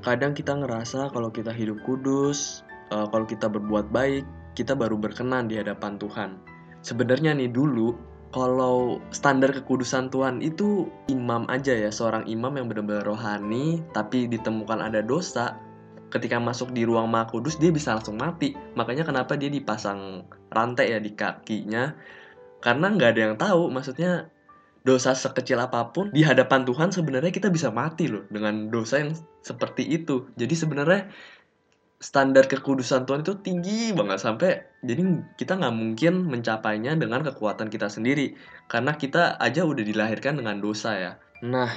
kadang 0.02 0.34
kita 0.34 0.54
ngerasa 0.58 1.14
kalau 1.14 1.30
kita 1.30 1.54
hidup 1.54 1.82
kudus, 1.86 2.62
uh, 2.90 3.06
kalau 3.10 3.26
kita 3.26 3.46
berbuat 3.46 3.94
baik, 3.94 4.26
kita 4.58 4.74
baru 4.74 4.98
berkenan 4.98 5.50
di 5.50 5.58
hadapan 5.58 6.02
Tuhan. 6.02 6.42
Sebenarnya 6.82 7.36
nih 7.36 7.52
dulu 7.52 7.94
kalau 8.30 9.02
standar 9.10 9.50
kekudusan 9.50 10.14
Tuhan 10.14 10.46
itu 10.46 10.86
imam 11.10 11.50
aja 11.50 11.74
ya, 11.74 11.90
seorang 11.90 12.30
imam 12.30 12.54
yang 12.54 12.70
benar-benar 12.70 13.06
rohani, 13.06 13.82
tapi 13.90 14.30
ditemukan 14.30 14.86
ada 14.86 15.02
dosa, 15.02 15.58
ketika 16.14 16.38
masuk 16.38 16.74
di 16.74 16.86
ruang 16.86 17.10
maha 17.10 17.30
kudus 17.30 17.58
dia 17.58 17.74
bisa 17.74 17.98
langsung 17.98 18.18
mati. 18.22 18.54
Makanya 18.78 19.06
kenapa 19.06 19.34
dia 19.34 19.50
dipasang 19.50 20.26
rantai 20.54 20.94
ya 20.94 21.00
di 21.02 21.18
kakinya, 21.18 21.98
karena 22.62 22.94
nggak 22.94 23.10
ada 23.18 23.22
yang 23.22 23.36
tahu, 23.38 23.74
maksudnya 23.74 24.30
dosa 24.80 25.12
sekecil 25.12 25.60
apa 25.60 25.92
pun 25.92 26.08
di 26.16 26.24
hadapan 26.24 26.64
Tuhan 26.64 26.90
sebenarnya 26.96 27.36
kita 27.36 27.52
bisa 27.52 27.68
mati 27.68 28.08
loh 28.08 28.24
dengan 28.32 28.72
dosa 28.72 29.04
yang 29.04 29.12
seperti 29.44 29.84
itu. 29.86 30.32
Jadi 30.40 30.56
sebenarnya 30.56 31.12
standar 32.00 32.48
kekudusan 32.48 33.04
Tuhan 33.04 33.28
itu 33.28 33.36
tinggi 33.44 33.92
banget 33.92 34.24
sampai 34.24 34.64
jadi 34.88 35.04
kita 35.36 35.60
nggak 35.60 35.76
mungkin 35.76 36.32
mencapainya 36.32 36.96
dengan 36.96 37.20
kekuatan 37.28 37.68
kita 37.68 37.92
sendiri 37.92 38.40
karena 38.72 38.96
kita 38.96 39.36
aja 39.44 39.68
udah 39.68 39.84
dilahirkan 39.84 40.40
dengan 40.40 40.64
dosa 40.64 40.96
ya. 40.96 41.12
Nah, 41.44 41.72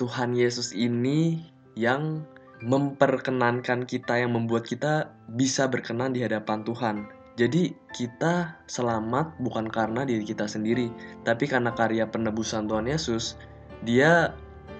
Tuhan 0.00 0.32
Yesus 0.32 0.72
ini 0.72 1.44
yang 1.76 2.24
memperkenankan 2.64 3.84
kita 3.84 4.24
yang 4.24 4.32
membuat 4.32 4.64
kita 4.64 5.12
bisa 5.36 5.68
berkenan 5.68 6.16
di 6.16 6.24
hadapan 6.24 6.64
Tuhan. 6.64 6.96
Jadi 7.36 7.76
kita 7.92 8.56
selamat 8.64 9.36
bukan 9.44 9.68
karena 9.68 10.08
diri 10.08 10.24
kita 10.24 10.48
sendiri, 10.48 10.88
tapi 11.28 11.44
karena 11.44 11.68
karya 11.76 12.08
penebusan 12.08 12.64
Tuhan 12.64 12.88
Yesus. 12.88 13.36
Dia 13.84 14.32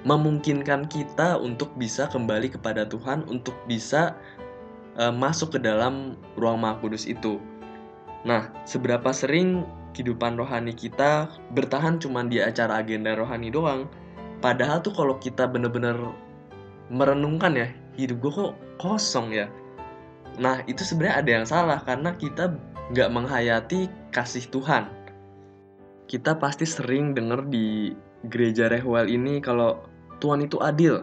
memungkinkan 0.09 0.89
kita 0.89 1.37
untuk 1.37 1.77
bisa 1.77 2.09
kembali 2.09 2.49
kepada 2.57 2.89
Tuhan, 2.89 3.29
untuk 3.29 3.53
bisa 3.69 4.17
uh, 5.01 5.13
masuk 5.13 5.57
ke 5.57 5.59
dalam 5.63 6.17
ruang 6.37 6.61
maha 6.61 6.81
kudus 6.81 7.09
itu. 7.09 7.41
Nah, 8.27 8.51
seberapa 8.67 9.13
sering 9.15 9.63
kehidupan 9.95 10.37
rohani 10.37 10.77
kita 10.77 11.31
bertahan 11.57 11.97
cuma 12.03 12.27
di 12.27 12.43
acara 12.43 12.83
agenda 12.83 13.17
rohani 13.17 13.49
doang. 13.49 13.89
Padahal 14.45 14.85
tuh 14.85 14.93
kalau 14.93 15.17
kita 15.17 15.49
bener-bener 15.49 15.97
merenungkan 16.93 17.57
ya, 17.57 17.69
hidup 17.97 18.21
gue 18.21 18.33
kok 18.33 18.53
kosong 18.77 19.33
ya. 19.33 19.49
Nah, 20.37 20.61
itu 20.69 20.85
sebenarnya 20.85 21.17
ada 21.25 21.31
yang 21.33 21.47
salah 21.49 21.79
karena 21.81 22.13
kita 22.21 22.53
nggak 22.93 23.09
menghayati 23.09 23.89
kasih 24.13 24.45
Tuhan. 24.53 24.93
Kita 26.07 26.37
pasti 26.39 26.69
sering 26.69 27.17
denger 27.17 27.49
di 27.49 27.97
gereja 28.29 28.69
Rehwel 28.71 29.11
ini 29.11 29.41
kalau 29.41 29.81
Tuhan 30.21 30.45
itu 30.45 30.61
adil, 30.61 31.03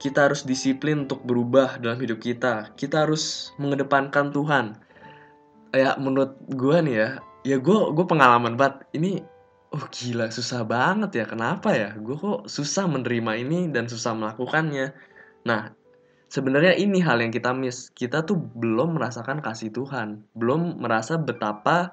kita 0.00 0.32
harus 0.32 0.48
disiplin 0.48 1.04
untuk 1.04 1.20
berubah 1.28 1.76
dalam 1.76 2.00
hidup 2.00 2.24
kita. 2.24 2.72
Kita 2.72 3.04
harus 3.04 3.52
mengedepankan 3.60 4.32
Tuhan. 4.32 4.80
Ya 5.76 5.94
menurut 6.00 6.40
gue 6.50 6.76
nih 6.82 6.96
ya, 6.96 7.08
ya 7.44 7.56
gue 7.60 7.78
gue 7.92 8.06
pengalaman 8.08 8.56
banget. 8.56 8.88
Ini 8.96 9.20
oh 9.76 9.84
gila 9.92 10.32
susah 10.32 10.64
banget 10.64 11.20
ya. 11.20 11.24
Kenapa 11.28 11.76
ya? 11.76 11.92
Gue 12.00 12.16
kok 12.16 12.48
susah 12.48 12.88
menerima 12.88 13.32
ini 13.44 13.68
dan 13.68 13.86
susah 13.86 14.16
melakukannya. 14.16 14.96
Nah 15.44 15.76
sebenarnya 16.32 16.80
ini 16.80 17.04
hal 17.04 17.20
yang 17.20 17.30
kita 17.30 17.52
miss. 17.52 17.92
Kita 17.92 18.24
tuh 18.24 18.40
belum 18.40 18.96
merasakan 18.96 19.44
kasih 19.44 19.68
Tuhan, 19.68 20.24
belum 20.32 20.80
merasa 20.80 21.20
betapa 21.20 21.92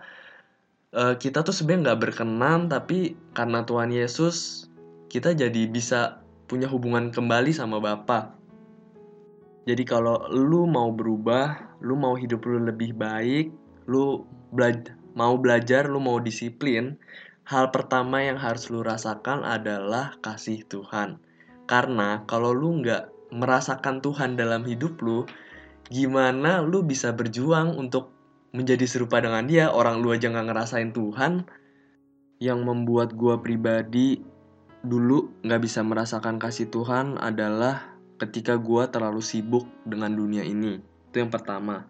uh, 0.95 1.19
kita 1.19 1.43
tuh 1.43 1.51
sebenarnya 1.51 1.91
nggak 1.91 2.01
berkenan, 2.07 2.71
tapi 2.71 3.19
karena 3.35 3.67
Tuhan 3.67 3.91
Yesus 3.91 4.69
kita 5.11 5.35
jadi 5.35 5.67
bisa 5.67 6.23
punya 6.47 6.71
hubungan 6.71 7.11
kembali 7.11 7.51
sama 7.51 7.83
Bapak. 7.83 8.33
Jadi 9.67 9.83
kalau 9.83 10.31
lu 10.31 10.63
mau 10.63 10.95
berubah, 10.95 11.75
lu 11.83 11.99
mau 11.99 12.15
hidup 12.15 12.47
lu 12.47 12.63
lebih 12.63 12.95
baik, 12.95 13.51
lu 13.91 14.23
bela 14.55 14.71
mau 15.17 15.35
belajar, 15.35 15.91
lu 15.91 15.99
mau 15.99 16.23
disiplin, 16.23 16.95
hal 17.43 17.73
pertama 17.75 18.23
yang 18.23 18.39
harus 18.39 18.71
lu 18.71 18.79
rasakan 18.79 19.43
adalah 19.43 20.15
kasih 20.23 20.63
Tuhan. 20.71 21.19
Karena 21.67 22.23
kalau 22.29 22.55
lu 22.55 22.79
nggak 22.79 23.35
merasakan 23.35 23.99
Tuhan 23.99 24.39
dalam 24.39 24.63
hidup 24.63 25.03
lu, 25.03 25.27
gimana 25.91 26.63
lu 26.63 26.79
bisa 26.85 27.11
berjuang 27.11 27.75
untuk 27.75 28.15
menjadi 28.55 28.87
serupa 28.87 29.19
dengan 29.19 29.43
dia? 29.51 29.67
Orang 29.67 29.99
lu 29.99 30.15
aja 30.15 30.31
nggak 30.31 30.47
ngerasain 30.47 30.95
Tuhan, 30.95 31.43
yang 32.39 32.63
membuat 32.63 33.17
gua 33.17 33.41
pribadi 33.41 34.21
dulu 34.86 35.31
nggak 35.41 35.62
bisa 35.63 35.81
merasakan 35.81 36.38
kasih 36.38 36.69
Tuhan 36.69 37.17
adalah 37.17 37.98
ketika 38.17 38.57
gue 38.57 38.84
terlalu 38.89 39.22
sibuk 39.22 39.65
dengan 39.86 40.13
dunia 40.13 40.41
ini. 40.41 40.81
Itu 41.10 41.22
yang 41.22 41.31
pertama. 41.34 41.86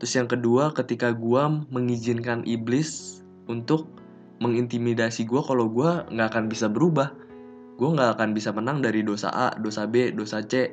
Terus 0.00 0.16
yang 0.16 0.28
kedua, 0.28 0.72
ketika 0.72 1.12
gue 1.12 1.42
mengizinkan 1.68 2.44
iblis 2.48 3.20
untuk 3.48 3.88
mengintimidasi 4.40 5.28
gue 5.28 5.40
kalau 5.44 5.68
gue 5.68 5.90
nggak 6.08 6.28
akan 6.32 6.44
bisa 6.48 6.66
berubah. 6.72 7.12
Gue 7.76 7.88
nggak 7.92 8.16
akan 8.16 8.32
bisa 8.32 8.52
menang 8.52 8.80
dari 8.80 9.04
dosa 9.04 9.28
A, 9.32 9.48
dosa 9.56 9.84
B, 9.84 10.12
dosa 10.12 10.40
C. 10.44 10.72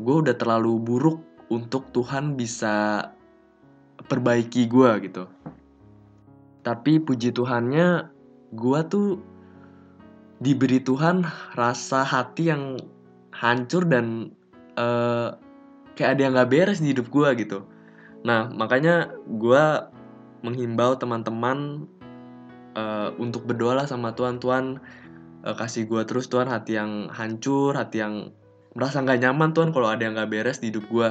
Gue 0.00 0.14
udah 0.24 0.36
terlalu 0.36 0.76
buruk 0.80 1.20
untuk 1.52 1.88
Tuhan 1.92 2.36
bisa 2.36 3.08
perbaiki 4.08 4.68
gue 4.68 4.90
gitu. 5.04 5.24
Tapi 6.60 7.00
puji 7.00 7.32
Tuhannya, 7.32 8.08
gue 8.52 8.80
tuh 8.88 9.20
diberi 10.40 10.80
Tuhan 10.80 11.22
rasa 11.54 12.00
hati 12.02 12.48
yang 12.48 12.80
hancur 13.36 13.84
dan 13.84 14.32
uh, 14.80 15.36
kayak 15.94 16.16
ada 16.16 16.20
yang 16.24 16.32
gak 16.36 16.50
beres 16.50 16.80
di 16.80 16.96
hidup 16.96 17.12
gue 17.12 17.28
gitu. 17.44 17.68
Nah 18.24 18.48
makanya 18.48 19.12
gue 19.28 19.64
menghimbau 20.40 20.96
teman-teman 20.96 21.84
uh, 22.72 23.12
untuk 23.20 23.44
berdoa 23.44 23.84
lah 23.84 23.86
sama 23.86 24.16
Tuhan 24.16 24.40
Tuhan 24.40 24.80
uh, 25.44 25.54
kasih 25.56 25.84
gue 25.84 26.02
terus 26.08 26.32
Tuhan 26.32 26.48
hati 26.48 26.80
yang 26.80 27.12
hancur, 27.12 27.76
hati 27.76 28.00
yang 28.00 28.32
merasa 28.72 29.04
nggak 29.04 29.20
nyaman 29.20 29.52
Tuhan 29.52 29.70
kalau 29.76 29.92
ada 29.92 30.08
yang 30.08 30.16
gak 30.16 30.32
beres 30.32 30.64
di 30.64 30.72
hidup 30.72 30.88
gue. 30.88 31.08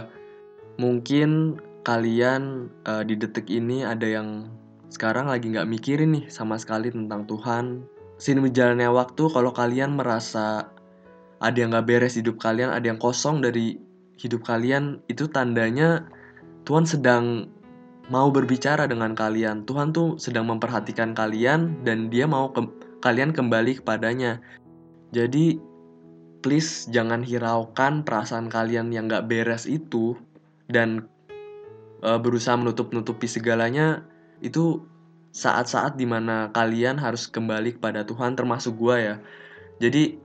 Mungkin 0.81 1.61
kalian 1.85 2.73
uh, 2.89 3.05
di 3.05 3.13
detik 3.13 3.45
ini 3.51 3.85
ada 3.85 4.09
yang 4.09 4.49
sekarang 4.89 5.29
lagi 5.29 5.53
nggak 5.53 5.69
mikirin 5.69 6.17
nih 6.17 6.25
sama 6.33 6.57
sekali 6.57 6.89
tentang 6.89 7.29
Tuhan, 7.29 7.85
sini 8.19 8.43
berjalannya 8.43 8.91
waktu 8.91 9.23
kalau 9.31 9.55
kalian 9.55 9.95
merasa 9.95 10.67
ada 11.39 11.55
yang 11.55 11.71
gak 11.71 11.87
beres 11.87 12.19
hidup 12.19 12.35
kalian, 12.37 12.67
ada 12.67 12.83
yang 12.83 12.99
kosong 12.99 13.39
dari 13.39 13.79
hidup 14.19 14.43
kalian, 14.43 14.99
itu 15.07 15.25
tandanya 15.31 16.03
Tuhan 16.67 16.83
sedang 16.83 17.47
mau 18.11 18.27
berbicara 18.27 18.85
dengan 18.91 19.15
kalian. 19.15 19.63
Tuhan 19.63 19.95
tuh 19.95 20.19
sedang 20.19 20.51
memperhatikan 20.51 21.15
kalian 21.15 21.79
dan 21.87 22.11
dia 22.11 22.27
mau 22.27 22.51
ke 22.51 22.67
kalian 22.99 23.31
kembali 23.31 23.79
kepadanya. 23.79 24.43
Jadi 25.15 25.55
please 26.43 26.91
jangan 26.91 27.23
hiraukan 27.23 28.03
perasaan 28.03 28.51
kalian 28.51 28.91
yang 28.91 29.07
gak 29.07 29.31
beres 29.31 29.63
itu 29.63 30.19
dan 30.67 31.07
uh, 32.03 32.19
berusaha 32.19 32.59
menutup-nutupi 32.59 33.31
segalanya 33.31 34.03
itu 34.43 34.83
saat-saat 35.29 35.95
di 35.95 36.09
mana 36.09 36.49
kalian 36.51 36.97
harus 36.97 37.29
kembali 37.29 37.77
kepada 37.77 38.05
Tuhan 38.05 38.33
termasuk 38.33 38.77
gue 38.77 38.95
ya. 38.97 39.15
Jadi 39.79 40.17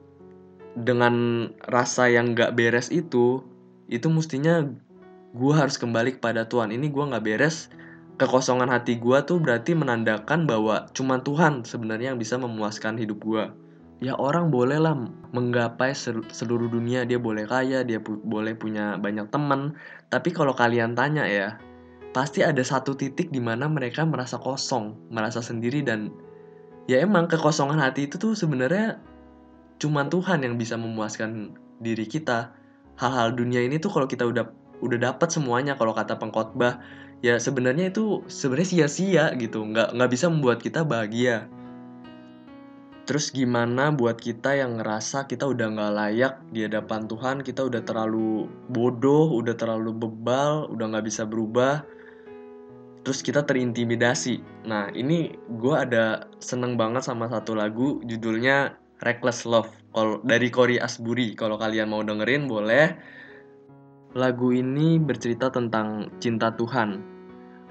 dengan 0.74 1.46
rasa 1.70 2.10
yang 2.10 2.34
gak 2.34 2.58
beres 2.58 2.90
itu 2.90 3.44
itu 3.86 4.08
mestinya 4.10 4.64
gue 5.34 5.54
harus 5.54 5.76
kembali 5.76 6.18
kepada 6.18 6.48
Tuhan. 6.48 6.72
Ini 6.72 6.88
gue 6.88 7.04
gak 7.14 7.24
beres 7.24 7.68
kekosongan 8.16 8.70
hati 8.70 8.96
gue 8.96 9.18
tuh 9.26 9.42
berarti 9.42 9.74
menandakan 9.74 10.46
bahwa 10.46 10.86
cuma 10.94 11.18
Tuhan 11.20 11.66
sebenarnya 11.66 12.14
yang 12.14 12.20
bisa 12.22 12.38
memuaskan 12.38 12.94
hidup 12.94 13.18
gue 13.26 13.44
ya 14.04 14.14
orang 14.20 14.52
boleh 14.52 14.76
lah 14.76 14.92
menggapai 15.32 15.96
seluruh 16.28 16.68
dunia. 16.68 17.08
Dia 17.08 17.16
boleh 17.16 17.48
kaya 17.48 17.80
dia 17.86 18.00
boleh 18.04 18.52
punya 18.52 19.00
banyak 19.00 19.32
teman. 19.32 19.78
Tapi 20.12 20.28
kalau 20.34 20.52
kalian 20.52 20.92
tanya 20.92 21.24
ya 21.24 21.56
pasti 22.14 22.46
ada 22.46 22.62
satu 22.62 22.94
titik 22.94 23.34
di 23.34 23.42
mana 23.42 23.66
mereka 23.66 24.06
merasa 24.06 24.38
kosong, 24.38 24.94
merasa 25.10 25.42
sendiri 25.42 25.82
dan 25.82 26.14
ya 26.86 27.02
emang 27.02 27.26
kekosongan 27.26 27.82
hati 27.82 28.06
itu 28.06 28.16
tuh 28.16 28.38
sebenarnya 28.38 29.02
cuman 29.82 30.06
Tuhan 30.08 30.46
yang 30.46 30.54
bisa 30.54 30.78
memuaskan 30.78 31.58
diri 31.82 32.06
kita. 32.06 32.54
Hal-hal 32.94 33.34
dunia 33.34 33.66
ini 33.66 33.82
tuh 33.82 33.90
kalau 33.90 34.06
kita 34.06 34.22
udah 34.22 34.46
udah 34.78 34.98
dapat 35.02 35.34
semuanya 35.34 35.74
kalau 35.74 35.90
kata 35.90 36.14
pengkhotbah 36.14 36.78
ya 37.26 37.34
sebenarnya 37.42 37.90
itu 37.90 38.22
sebenarnya 38.30 38.86
sia-sia 38.86 39.24
gitu, 39.34 39.66
nggak 39.66 39.98
nggak 39.98 40.10
bisa 40.14 40.30
membuat 40.30 40.62
kita 40.62 40.86
bahagia. 40.86 41.50
Terus 43.04 43.28
gimana 43.28 43.92
buat 43.92 44.16
kita 44.16 44.56
yang 44.56 44.80
ngerasa 44.80 45.28
kita 45.28 45.44
udah 45.44 45.66
nggak 45.76 45.92
layak 45.92 46.34
di 46.54 46.64
hadapan 46.64 47.04
Tuhan, 47.04 47.44
kita 47.44 47.66
udah 47.68 47.82
terlalu 47.84 48.48
bodoh, 48.72 49.28
udah 49.34 49.52
terlalu 49.52 49.92
bebal, 49.92 50.72
udah 50.72 50.84
nggak 50.88 51.04
bisa 51.04 51.28
berubah, 51.28 51.84
terus 53.04 53.20
kita 53.20 53.44
terintimidasi. 53.44 54.40
Nah 54.66 54.88
ini 54.96 55.36
gue 55.60 55.74
ada 55.76 56.26
seneng 56.40 56.80
banget 56.80 57.04
sama 57.04 57.28
satu 57.28 57.52
lagu 57.52 58.00
judulnya 58.08 58.80
Reckless 59.04 59.44
Love 59.44 59.68
dari 60.24 60.48
Cory 60.48 60.80
Asbury. 60.80 61.36
Kalau 61.36 61.60
kalian 61.60 61.92
mau 61.92 62.00
dengerin 62.00 62.48
boleh. 62.48 62.96
Lagu 64.14 64.54
ini 64.54 64.96
bercerita 64.96 65.50
tentang 65.50 66.06
cinta 66.22 66.54
Tuhan. 66.54 67.02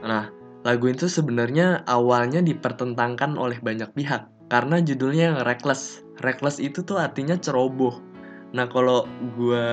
Nah, 0.04 0.28
lagu 0.68 0.92
itu 0.92 1.08
sebenarnya 1.08 1.88
awalnya 1.88 2.44
dipertentangkan 2.44 3.40
oleh 3.40 3.64
banyak 3.64 3.88
pihak 3.96 4.28
karena 4.52 4.84
judulnya 4.84 5.24
yang 5.34 5.40
reckless. 5.48 6.04
Reckless 6.20 6.60
itu 6.60 6.84
tuh 6.84 7.00
artinya 7.00 7.40
ceroboh. 7.40 8.04
Nah, 8.52 8.68
kalau 8.68 9.08
gue 9.40 9.68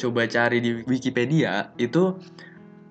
coba 0.00 0.24
cari 0.26 0.58
di 0.64 0.82
Wikipedia, 0.88 1.70
itu 1.76 2.16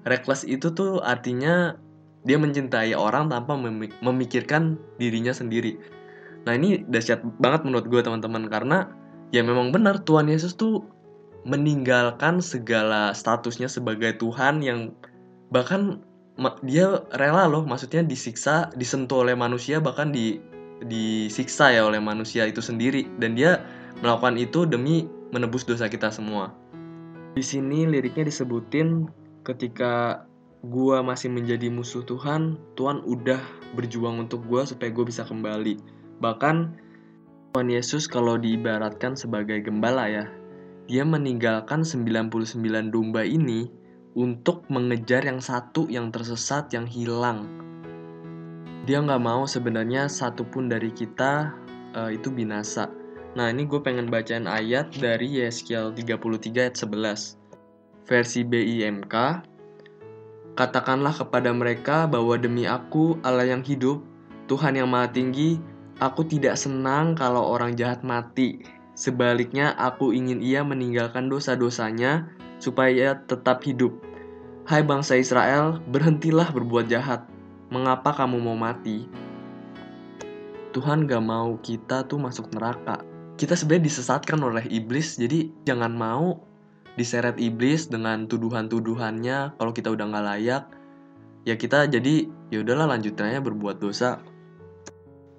reckless 0.08 0.44
itu 0.48 0.72
tuh 0.72 1.00
artinya 1.04 1.76
dia 2.24 2.40
mencintai 2.40 2.96
orang 2.96 3.28
tanpa 3.28 3.60
memikirkan 4.00 4.80
dirinya 4.96 5.36
sendiri. 5.36 5.76
Nah, 6.48 6.56
ini 6.56 6.84
dahsyat 6.88 7.24
banget 7.40 7.68
menurut 7.68 7.88
gue 7.88 8.00
teman-teman 8.04 8.48
karena 8.48 8.88
ya 9.36 9.44
memang 9.44 9.72
benar 9.76 10.04
Tuhan 10.04 10.32
Yesus 10.32 10.56
tuh 10.56 10.88
meninggalkan 11.44 12.40
segala 12.40 13.12
statusnya 13.12 13.68
sebagai 13.68 14.16
Tuhan 14.16 14.64
yang 14.64 14.96
bahkan 15.52 16.00
dia 16.64 17.04
rela 17.14 17.46
loh 17.46 17.68
maksudnya 17.68 18.02
disiksa 18.02 18.72
disentuh 18.80 19.28
oleh 19.28 19.36
manusia 19.36 19.78
bahkan 19.84 20.10
di 20.10 20.40
disiksa 20.88 21.70
ya 21.70 21.86
oleh 21.86 22.00
manusia 22.00 22.48
itu 22.48 22.64
sendiri 22.64 23.06
dan 23.20 23.36
dia 23.36 23.64
melakukan 24.00 24.40
itu 24.40 24.64
demi 24.64 25.08
menebus 25.36 25.68
dosa 25.68 25.88
kita 25.88 26.12
semua. 26.12 26.52
Di 27.34 27.44
sini 27.44 27.88
liriknya 27.88 28.28
disebutin 28.30 29.08
ketika 29.44 30.24
gua 30.64 31.04
masih 31.04 31.28
menjadi 31.28 31.68
musuh 31.68 32.08
Tuhan, 32.08 32.56
Tuhan 32.80 33.04
udah 33.04 33.40
berjuang 33.76 34.24
untuk 34.28 34.48
gua 34.48 34.64
supaya 34.64 34.90
gue 34.90 35.06
bisa 35.06 35.28
kembali. 35.28 35.76
Bahkan 36.24 36.56
Tuhan 37.54 37.70
Yesus 37.70 38.08
kalau 38.08 38.40
diibaratkan 38.40 39.14
sebagai 39.20 39.60
gembala 39.62 40.10
ya, 40.10 40.26
dia 40.88 41.04
meninggalkan 41.04 41.86
99 41.86 42.90
domba 42.90 43.22
ini 43.28 43.70
untuk 44.16 44.66
mengejar 44.72 45.28
yang 45.28 45.44
satu 45.44 45.86
yang 45.92 46.10
tersesat, 46.10 46.72
yang 46.74 46.88
hilang. 46.88 47.46
Dia 48.84 49.00
nggak 49.00 49.24
mau 49.24 49.48
sebenarnya 49.48 50.12
satupun 50.12 50.68
dari 50.68 50.92
kita 50.92 51.56
uh, 51.96 52.12
itu 52.12 52.34
binasa. 52.34 52.92
Nah 53.34 53.50
ini 53.50 53.66
gue 53.66 53.80
pengen 53.82 54.12
bacain 54.12 54.46
ayat 54.46 54.94
dari 54.98 55.42
Yeskiel 55.42 55.96
33 55.96 56.70
ayat 56.70 56.76
11. 56.78 57.43
Versi 58.04 58.44
BIMK, 58.44 59.16
Katakanlah 60.54 61.16
kepada 61.18 61.50
mereka 61.50 62.06
bahwa 62.06 62.38
demi 62.38 62.70
aku 62.70 63.18
Allah 63.26 63.50
yang 63.50 63.66
hidup, 63.66 64.06
Tuhan 64.46 64.78
yang 64.78 64.92
maha 64.92 65.10
tinggi, 65.10 65.58
aku 65.98 66.28
tidak 66.28 66.60
senang 66.62 67.18
kalau 67.18 67.42
orang 67.42 67.74
jahat 67.74 68.06
mati. 68.06 68.62
Sebaliknya, 68.94 69.74
aku 69.80 70.14
ingin 70.14 70.44
ia 70.46 70.62
meninggalkan 70.62 71.26
dosa-dosanya 71.26 72.30
supaya 72.62 73.24
tetap 73.26 73.66
hidup. 73.66 73.98
Hai 74.70 74.86
bangsa 74.86 75.18
Israel, 75.18 75.82
berhentilah 75.90 76.54
berbuat 76.54 76.92
jahat. 76.92 77.26
Mengapa 77.74 78.14
kamu 78.14 78.38
mau 78.38 78.54
mati? 78.54 79.10
Tuhan 80.70 81.10
gak 81.10 81.24
mau 81.24 81.58
kita 81.66 82.06
tuh 82.06 82.22
masuk 82.22 82.54
neraka. 82.54 83.02
Kita 83.42 83.58
sebenarnya 83.58 83.90
disesatkan 83.90 84.38
oleh 84.38 84.70
iblis, 84.70 85.18
jadi 85.18 85.50
jangan 85.66 85.98
mau 85.98 86.53
diseret 86.96 87.38
iblis 87.42 87.90
dengan 87.90 88.30
tuduhan-tuduhannya 88.30 89.58
kalau 89.58 89.72
kita 89.74 89.90
udah 89.90 90.06
nggak 90.10 90.26
layak 90.30 90.64
ya 91.44 91.58
kita 91.58 91.90
jadi 91.90 92.30
ya 92.54 92.62
udahlah 92.62 92.98
lanjutannya 92.98 93.42
berbuat 93.42 93.82
dosa 93.82 94.22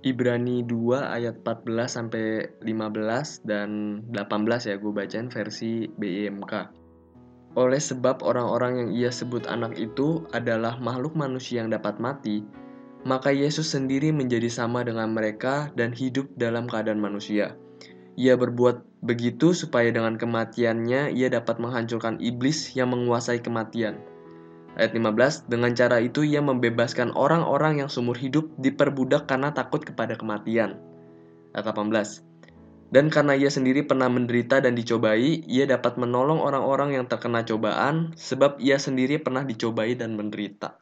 Ibrani 0.04 0.60
2 0.68 1.00
ayat 1.00 1.40
14 1.40 1.88
sampai 1.88 2.52
15 2.60 3.48
dan 3.48 4.04
18 4.12 4.68
ya 4.68 4.76
gue 4.76 4.92
bacain 4.92 5.32
versi 5.32 5.88
BIMK. 5.96 6.52
Oleh 7.56 7.80
sebab 7.80 8.20
orang-orang 8.20 8.84
yang 8.84 8.90
ia 8.92 9.08
sebut 9.08 9.48
anak 9.48 9.72
itu 9.80 10.28
adalah 10.36 10.76
makhluk 10.76 11.16
manusia 11.16 11.64
yang 11.64 11.72
dapat 11.72 11.96
mati, 11.96 12.44
maka 13.08 13.32
Yesus 13.32 13.72
sendiri 13.72 14.12
menjadi 14.12 14.52
sama 14.52 14.84
dengan 14.84 15.16
mereka 15.16 15.72
dan 15.72 15.88
hidup 15.96 16.28
dalam 16.36 16.68
keadaan 16.68 17.00
manusia. 17.00 17.56
Ia 18.14 18.38
berbuat 18.38 19.02
begitu 19.02 19.52
supaya 19.52 19.90
dengan 19.90 20.14
kematiannya 20.14 21.12
ia 21.12 21.28
dapat 21.28 21.58
menghancurkan 21.58 22.22
iblis 22.22 22.72
yang 22.78 22.94
menguasai 22.94 23.42
kematian. 23.42 23.98
Ayat 24.74 24.94
15, 24.94 25.46
dengan 25.46 25.70
cara 25.74 26.02
itu 26.02 26.26
ia 26.26 26.42
membebaskan 26.42 27.14
orang-orang 27.14 27.82
yang 27.82 27.90
seumur 27.90 28.18
hidup 28.18 28.50
diperbudak 28.58 29.30
karena 29.30 29.54
takut 29.54 29.82
kepada 29.86 30.18
kematian. 30.18 30.78
Ayat 31.54 31.70
18, 31.70 32.22
dan 32.94 33.10
karena 33.10 33.34
ia 33.34 33.50
sendiri 33.50 33.82
pernah 33.82 34.06
menderita 34.06 34.62
dan 34.62 34.78
dicobai, 34.78 35.42
ia 35.50 35.66
dapat 35.66 35.98
menolong 35.98 36.38
orang-orang 36.38 36.94
yang 36.94 37.10
terkena 37.10 37.42
cobaan, 37.42 38.14
sebab 38.14 38.62
ia 38.62 38.78
sendiri 38.78 39.18
pernah 39.18 39.42
dicobai 39.42 39.98
dan 39.98 40.14
menderita. 40.14 40.78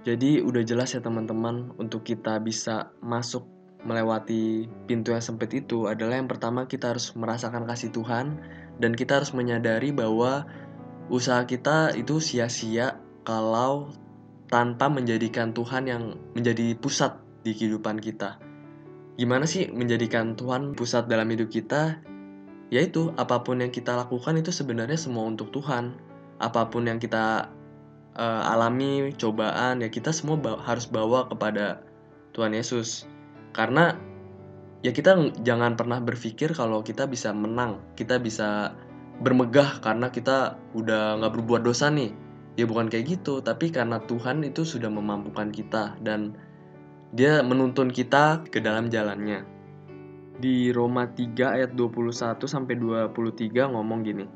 Jadi 0.00 0.40
udah 0.40 0.64
jelas 0.64 0.96
ya 0.96 1.04
teman-teman, 1.04 1.76
untuk 1.76 2.08
kita 2.08 2.40
bisa 2.40 2.96
masuk 3.04 3.44
melewati 3.82 4.70
pintu 4.86 5.10
yang 5.10 5.22
sempit 5.22 5.50
itu 5.54 5.90
adalah 5.90 6.18
yang 6.18 6.30
pertama 6.30 6.70
kita 6.70 6.94
harus 6.94 7.10
merasakan 7.18 7.66
kasih 7.66 7.90
Tuhan 7.90 8.38
dan 8.78 8.94
kita 8.94 9.22
harus 9.22 9.34
menyadari 9.34 9.90
bahwa 9.90 10.46
usaha 11.10 11.42
kita 11.44 11.94
itu 11.98 12.22
sia-sia 12.22 12.98
kalau 13.26 13.90
tanpa 14.46 14.86
menjadikan 14.86 15.50
Tuhan 15.50 15.88
yang 15.88 16.02
menjadi 16.36 16.76
pusat 16.78 17.18
di 17.42 17.56
kehidupan 17.56 17.98
kita. 17.98 18.38
Gimana 19.18 19.44
sih 19.44 19.68
menjadikan 19.72 20.38
Tuhan 20.38 20.78
pusat 20.78 21.10
dalam 21.10 21.28
hidup 21.28 21.50
kita? 21.50 21.98
Yaitu 22.72 23.12
apa 23.20 23.44
pun 23.44 23.60
yang 23.60 23.68
kita 23.68 23.92
lakukan 23.92 24.40
itu 24.40 24.48
sebenarnya 24.48 24.96
semua 24.96 25.28
untuk 25.28 25.52
Tuhan. 25.52 25.96
Apa 26.40 26.72
pun 26.72 26.88
yang 26.88 26.96
kita 26.96 27.52
uh, 28.16 28.42
alami, 28.52 29.12
cobaan 29.16 29.84
ya 29.84 29.88
kita 29.92 30.12
semua 30.12 30.40
harus 30.64 30.88
bawa 30.88 31.28
kepada 31.28 31.84
Tuhan 32.32 32.56
Yesus 32.56 33.04
karena 33.52 33.96
ya 34.82 34.90
kita 34.90 35.36
jangan 35.46 35.78
pernah 35.78 36.02
berpikir 36.02 36.52
kalau 36.56 36.82
kita 36.82 37.06
bisa 37.06 37.30
menang 37.30 37.78
kita 37.94 38.18
bisa 38.18 38.74
bermegah 39.22 39.78
karena 39.78 40.10
kita 40.10 40.58
udah 40.74 41.22
nggak 41.22 41.32
berbuat 41.38 41.62
dosa 41.62 41.92
nih. 41.92 42.12
Ya 42.52 42.68
bukan 42.68 42.92
kayak 42.92 43.16
gitu 43.16 43.40
tapi 43.40 43.72
karena 43.72 44.02
Tuhan 44.04 44.44
itu 44.44 44.68
sudah 44.68 44.92
memampukan 44.92 45.48
kita 45.48 45.96
dan 46.04 46.36
dia 47.16 47.40
menuntun 47.40 47.88
kita 47.88 48.44
ke 48.44 48.60
dalam 48.60 48.92
jalannya. 48.92 49.44
Di 50.36 50.68
Roma 50.72 51.08
3 51.08 51.56
ayat 51.60 51.70
21 51.72 52.44
sampai 52.44 52.74
23 52.76 53.72
ngomong 53.72 54.00
gini 54.04 54.26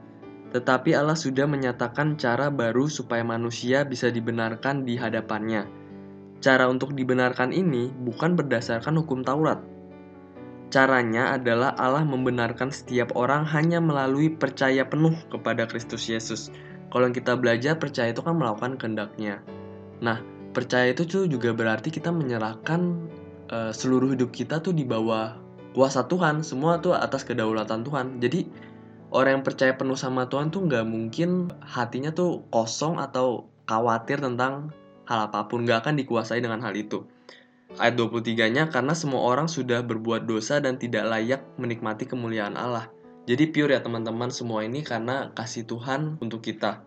tetapi 0.57 0.95
Allah 0.95 1.19
sudah 1.19 1.45
menyatakan 1.45 2.17
cara 2.17 2.49
baru 2.49 2.87
supaya 2.87 3.27
manusia 3.27 3.83
bisa 3.83 4.09
dibenarkan 4.09 4.87
di 4.87 4.97
hadapannya 4.97 5.86
Cara 6.45 6.69
untuk 6.69 6.93
dibenarkan 6.93 7.51
ini 7.51 7.89
bukan 8.05 8.37
berdasarkan 8.37 9.01
hukum 9.01 9.25
Taurat. 9.25 9.59
Caranya 10.69 11.39
adalah 11.39 11.73
Allah 11.79 12.03
membenarkan 12.03 12.75
setiap 12.75 13.15
orang 13.15 13.47
hanya 13.47 13.79
melalui 13.79 14.35
percaya 14.35 14.83
penuh 14.83 15.15
kepada 15.31 15.65
Kristus 15.65 16.11
Yesus. 16.11 16.51
Kalau 16.91 17.09
kita 17.11 17.39
belajar 17.39 17.79
percaya 17.79 18.11
itu 18.11 18.21
kan 18.21 18.37
melakukan 18.37 18.77
kehendaknya. 18.77 19.41
Nah, 20.03 20.21
percaya 20.53 20.93
itu 20.93 21.07
tuh 21.07 21.25
juga 21.31 21.55
berarti 21.55 21.89
kita 21.89 22.11
menyerahkan 22.11 22.99
uh, 23.51 23.73
seluruh 23.73 24.13
hidup 24.13 24.35
kita 24.35 24.59
tuh 24.61 24.75
di 24.75 24.83
bawah 24.83 25.39
kuasa 25.73 26.09
Tuhan, 26.09 26.41
semua 26.41 26.81
tuh 26.81 26.97
atas 26.97 27.23
kedaulatan 27.23 27.85
Tuhan. 27.85 28.19
Jadi 28.19 28.49
orang 29.15 29.41
yang 29.41 29.45
percaya 29.47 29.73
penuh 29.77 29.97
sama 29.97 30.27
Tuhan 30.27 30.51
tuh 30.51 30.67
nggak 30.67 30.85
mungkin 30.89 31.53
hatinya 31.63 32.11
tuh 32.11 32.43
kosong 32.51 32.99
atau 32.99 33.47
khawatir 33.69 34.19
tentang 34.19 34.75
hal 35.07 35.31
apa 35.31 35.47
pun 35.47 35.65
gak 35.65 35.87
akan 35.87 35.95
dikuasai 35.99 36.43
dengan 36.43 36.61
hal 36.63 36.75
itu. 36.75 37.07
Ayat 37.79 37.99
23-nya 37.99 38.71
karena 38.71 38.95
semua 38.95 39.27
orang 39.27 39.51
sudah 39.51 39.83
berbuat 39.83 40.27
dosa 40.27 40.63
dan 40.63 40.79
tidak 40.79 41.07
layak 41.11 41.43
menikmati 41.59 42.07
kemuliaan 42.07 42.55
Allah. 42.55 42.91
Jadi 43.27 43.51
pure 43.51 43.75
ya 43.75 43.83
teman-teman 43.83 44.31
semua 44.31 44.63
ini 44.63 44.87
karena 44.87 45.35
kasih 45.35 45.67
Tuhan 45.67 46.23
untuk 46.23 46.47
kita. 46.47 46.87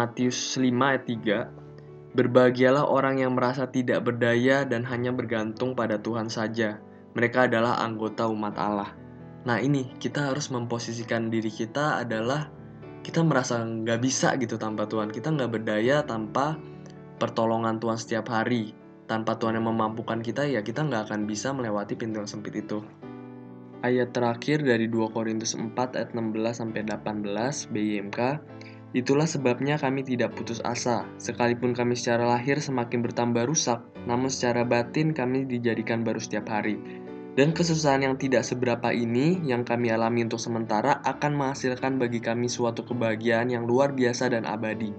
Matius 0.00 0.56
5 0.56 0.64
ayat 0.64 1.04
3 1.04 2.16
Berbahagialah 2.16 2.88
orang 2.88 3.20
yang 3.20 3.36
merasa 3.36 3.68
tidak 3.68 4.08
berdaya 4.08 4.64
dan 4.64 4.80
hanya 4.88 5.12
bergantung 5.12 5.76
pada 5.76 6.00
Tuhan 6.00 6.32
saja. 6.32 6.80
Mereka 7.12 7.52
adalah 7.52 7.84
anggota 7.84 8.24
umat 8.32 8.56
Allah. 8.56 8.96
Nah 9.44 9.60
ini 9.60 9.92
kita 10.00 10.32
harus 10.32 10.48
memposisikan 10.48 11.28
diri 11.28 11.52
kita 11.52 12.00
adalah 12.00 12.48
kita 13.04 13.20
merasa 13.20 13.60
nggak 13.60 14.00
bisa 14.00 14.34
gitu 14.40 14.56
tanpa 14.56 14.88
Tuhan. 14.88 15.12
Kita 15.12 15.30
nggak 15.30 15.52
berdaya 15.52 16.00
tanpa 16.02 16.56
pertolongan 17.18 17.82
Tuhan 17.82 17.98
setiap 17.98 18.30
hari. 18.30 18.72
Tanpa 19.10 19.36
Tuhan 19.36 19.58
yang 19.58 19.66
memampukan 19.66 20.22
kita 20.22 20.46
ya 20.46 20.62
kita 20.62 20.86
nggak 20.86 21.10
akan 21.10 21.26
bisa 21.26 21.50
melewati 21.50 21.98
pintu 21.98 22.22
yang 22.22 22.30
sempit 22.30 22.54
itu. 22.54 22.80
Ayat 23.82 24.10
terakhir 24.10 24.62
dari 24.66 24.90
2 24.90 25.14
Korintus 25.14 25.54
4 25.54 25.74
ayat 25.74 26.10
16 26.14 26.34
sampai 26.50 26.82
18 26.82 27.70
BIMK 27.70 28.18
Itulah 28.96 29.28
sebabnya 29.28 29.76
kami 29.76 30.00
tidak 30.00 30.32
putus 30.32 30.64
asa, 30.64 31.04
sekalipun 31.20 31.76
kami 31.76 31.92
secara 31.92 32.24
lahir 32.24 32.56
semakin 32.56 33.04
bertambah 33.04 33.44
rusak, 33.44 33.84
namun 34.08 34.32
secara 34.32 34.64
batin 34.64 35.12
kami 35.12 35.44
dijadikan 35.44 36.00
baru 36.00 36.16
setiap 36.16 36.48
hari. 36.48 36.80
Dan 37.36 37.52
kesusahan 37.52 38.00
yang 38.00 38.16
tidak 38.16 38.48
seberapa 38.48 38.88
ini 38.88 39.44
yang 39.44 39.60
kami 39.60 39.92
alami 39.92 40.24
untuk 40.24 40.40
sementara 40.40 41.04
akan 41.04 41.36
menghasilkan 41.36 42.00
bagi 42.00 42.18
kami 42.18 42.48
suatu 42.48 42.80
kebahagiaan 42.80 43.52
yang 43.52 43.68
luar 43.68 43.92
biasa 43.92 44.32
dan 44.32 44.48
abadi. 44.48 44.90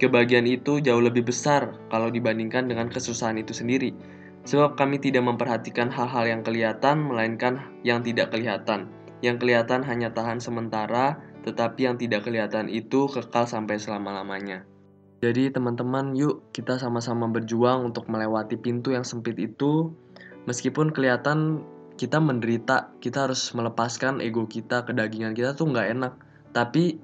Kebahagiaan 0.00 0.48
itu 0.48 0.80
jauh 0.80 1.04
lebih 1.04 1.28
besar 1.28 1.76
kalau 1.92 2.08
dibandingkan 2.08 2.72
dengan 2.72 2.88
kesusahan 2.88 3.36
itu 3.36 3.52
sendiri, 3.52 3.92
sebab 4.48 4.72
kami 4.80 4.96
tidak 4.96 5.28
memperhatikan 5.28 5.92
hal-hal 5.92 6.24
yang 6.24 6.40
kelihatan, 6.40 7.04
melainkan 7.04 7.60
yang 7.84 8.00
tidak 8.00 8.32
kelihatan. 8.32 8.88
Yang 9.20 9.44
kelihatan 9.44 9.84
hanya 9.84 10.08
tahan 10.16 10.40
sementara, 10.40 11.20
tetapi 11.44 11.84
yang 11.84 12.00
tidak 12.00 12.24
kelihatan 12.24 12.72
itu 12.72 13.12
kekal 13.12 13.44
sampai 13.44 13.76
selama-lamanya. 13.76 14.64
Jadi 15.20 15.52
teman-teman 15.52 16.16
yuk 16.16 16.48
kita 16.56 16.80
sama-sama 16.80 17.28
berjuang 17.28 17.92
untuk 17.92 18.08
melewati 18.08 18.56
pintu 18.56 18.96
yang 18.96 19.04
sempit 19.04 19.36
itu 19.36 19.92
meskipun 20.48 20.96
kelihatan 20.96 21.60
kita 22.00 22.16
menderita, 22.16 22.96
kita 23.04 23.28
harus 23.28 23.52
melepaskan 23.52 24.24
ego 24.24 24.48
kita, 24.48 24.88
kedagingan 24.88 25.36
kita 25.36 25.52
tuh 25.52 25.68
nggak 25.68 25.88
enak. 25.92 26.12
Tapi 26.56 26.96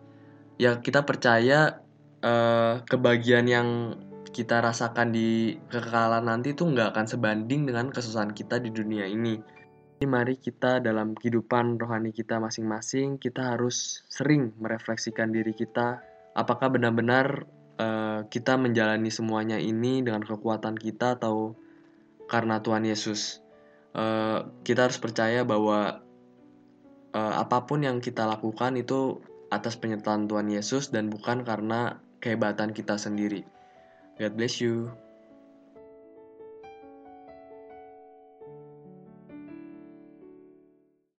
ya 0.56 0.80
kita 0.80 1.04
percaya 1.04 1.84
eh, 2.26 2.74
kebahagiaan 2.82 3.46
yang 3.46 3.68
kita 4.36 4.60
rasakan 4.60 5.16
di 5.16 5.56
kekekalan 5.72 6.28
nanti 6.28 6.52
tuh 6.52 6.68
nggak 6.68 6.92
akan 6.92 7.06
sebanding 7.08 7.64
dengan 7.64 7.88
kesusahan 7.88 8.36
kita 8.36 8.60
di 8.60 8.68
dunia 8.68 9.08
ini. 9.08 9.40
Jadi 9.96 10.04
mari 10.04 10.36
kita 10.36 10.84
dalam 10.84 11.16
kehidupan 11.16 11.80
rohani 11.80 12.12
kita 12.12 12.36
masing-masing, 12.36 13.16
kita 13.16 13.56
harus 13.56 14.04
sering 14.12 14.52
merefleksikan 14.60 15.32
diri 15.32 15.56
kita, 15.56 16.04
apakah 16.36 16.68
benar-benar 16.68 17.48
uh, 17.80 18.28
kita 18.28 18.60
menjalani 18.60 19.08
semuanya 19.08 19.56
ini 19.56 20.04
dengan 20.04 20.20
kekuatan 20.20 20.76
kita 20.76 21.16
atau 21.16 21.56
karena 22.28 22.60
Tuhan 22.60 22.84
Yesus. 22.84 23.40
Uh, 23.96 24.52
kita 24.60 24.84
harus 24.84 25.00
percaya 25.00 25.48
bahwa 25.48 26.04
uh, 27.16 27.34
apa 27.40 27.64
pun 27.64 27.80
yang 27.80 28.04
kita 28.04 28.28
lakukan 28.28 28.76
itu 28.76 29.24
atas 29.48 29.80
penyertaan 29.80 30.28
Tuhan 30.28 30.52
Yesus 30.52 30.92
dan 30.92 31.08
bukan 31.08 31.40
karena 31.40 32.04
kehebatan 32.20 32.72
kita 32.72 32.96
sendiri. 32.96 33.44
God 34.16 34.32
bless 34.36 34.60
you. 34.60 35.05